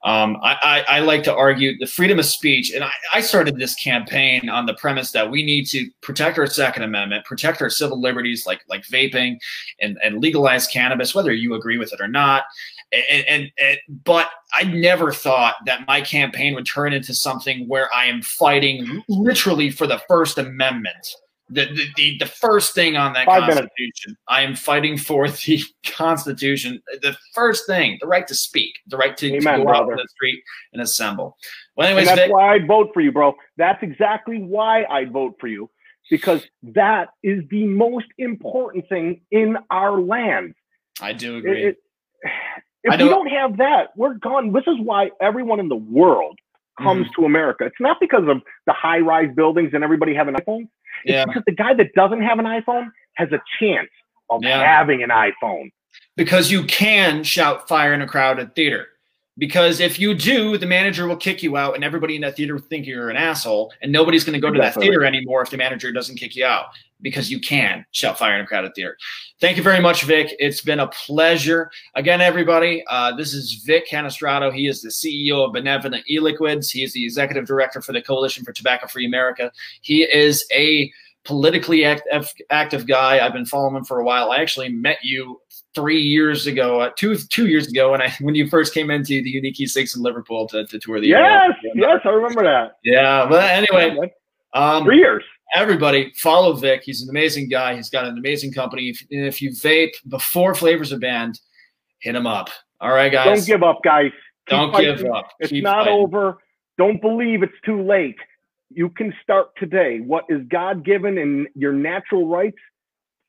[0.02, 3.56] Um, I, I, I like to argue the freedom of speech and I, I started
[3.56, 7.70] this campaign on the premise that we need to protect our second amendment protect our
[7.70, 9.38] civil liberties like like vaping
[9.80, 12.44] and, and legalize cannabis whether you agree with it or not
[12.92, 17.92] and, and, and but I never thought that my campaign would turn into something where
[17.94, 21.14] I am fighting literally for the First Amendment.
[21.48, 23.60] The, the, the, the first thing on that Five minutes.
[23.60, 26.82] Constitution, I am fighting for the Constitution.
[27.02, 29.96] The first thing, the right to speak, the right to, to Amen, go out on
[29.96, 31.36] the street and assemble.
[31.76, 33.34] Well, And anyways, that's Vic, why I'd vote for you, bro.
[33.56, 35.70] That's exactly why I'd vote for you
[36.10, 40.54] because that is the most important thing in our land.
[41.00, 41.64] I do It- agree.
[41.64, 41.76] it-
[42.86, 44.52] if we don't- have that, we're gone.
[44.52, 46.38] This is why everyone in the world
[46.80, 47.22] comes Mm-hmm.
[47.22, 47.64] to America.
[47.64, 50.68] It's not because of the high rise buildings and everybody having iPhones.
[51.04, 53.88] It's yeah, because the guy that doesn't have an iPhone has a chance
[54.30, 54.62] of Yeah.
[54.64, 55.70] having an iPhone.
[56.16, 58.86] because you can shout fire in a crowded theater.
[59.38, 62.54] Because if you do, the manager will kick you out, and everybody in that theater
[62.54, 65.50] will think you're an asshole, and nobody's going to go to that theater anymore if
[65.50, 66.66] the manager doesn't kick you out.
[67.02, 68.96] Because you can shout fire in a crowded theater.
[69.38, 70.34] Thank you very much, Vic.
[70.38, 71.70] It's been a pleasure.
[71.94, 74.50] Again, everybody, uh, this is Vic Canistrato.
[74.50, 76.70] He is the CEO of Benevolent E-Liquids.
[76.70, 79.52] He is the executive director for the Coalition for Tobacco Free America.
[79.82, 80.90] He is a
[81.24, 83.18] politically active guy.
[83.18, 84.30] I've been following him for a while.
[84.30, 85.40] I actually met you
[85.76, 89.22] three years ago, uh, two two years ago, when I when you first came into
[89.22, 91.06] the Unique E6 in Liverpool to, to tour the.
[91.08, 92.78] Yes, yes, I remember that.
[92.82, 94.12] Yeah, but anyway,
[94.54, 95.22] um, three years.
[95.54, 96.82] Everybody follow Vic.
[96.84, 97.76] He's an amazing guy.
[97.76, 98.88] He's got an amazing company.
[98.88, 101.38] If, if you vape before flavors are banned,
[102.00, 102.48] hit him up.
[102.80, 103.26] All right, guys.
[103.26, 104.10] Don't give up, guys.
[104.48, 104.96] Keep Don't fighting.
[104.96, 105.28] give up.
[105.38, 105.92] It's Keep not fighting.
[105.92, 106.38] over.
[106.78, 108.16] Don't believe it's too late.
[108.70, 110.00] You can start today.
[110.00, 112.58] What is God given and your natural rights,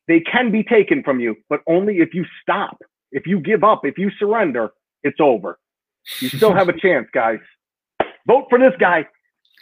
[0.08, 2.78] they can be taken from you, but only if you stop.
[3.12, 4.72] If you give up, if you surrender,
[5.04, 5.60] it's over.
[6.20, 7.40] You still have a chance, guys.
[8.28, 9.08] Vote for this guy.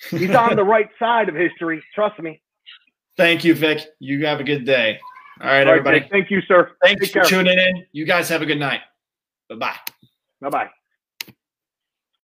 [0.09, 1.83] He's on the right side of history.
[1.93, 2.41] Trust me.
[3.17, 3.81] Thank you, Vic.
[3.99, 4.99] You have a good day.
[5.41, 5.99] All right, All right everybody.
[5.99, 6.71] Vic, thank you, sir.
[6.83, 7.43] Thanks Take for care.
[7.43, 7.85] tuning in.
[7.91, 8.81] You guys have a good night.
[9.49, 9.75] Bye bye.
[10.41, 10.84] Bye bye.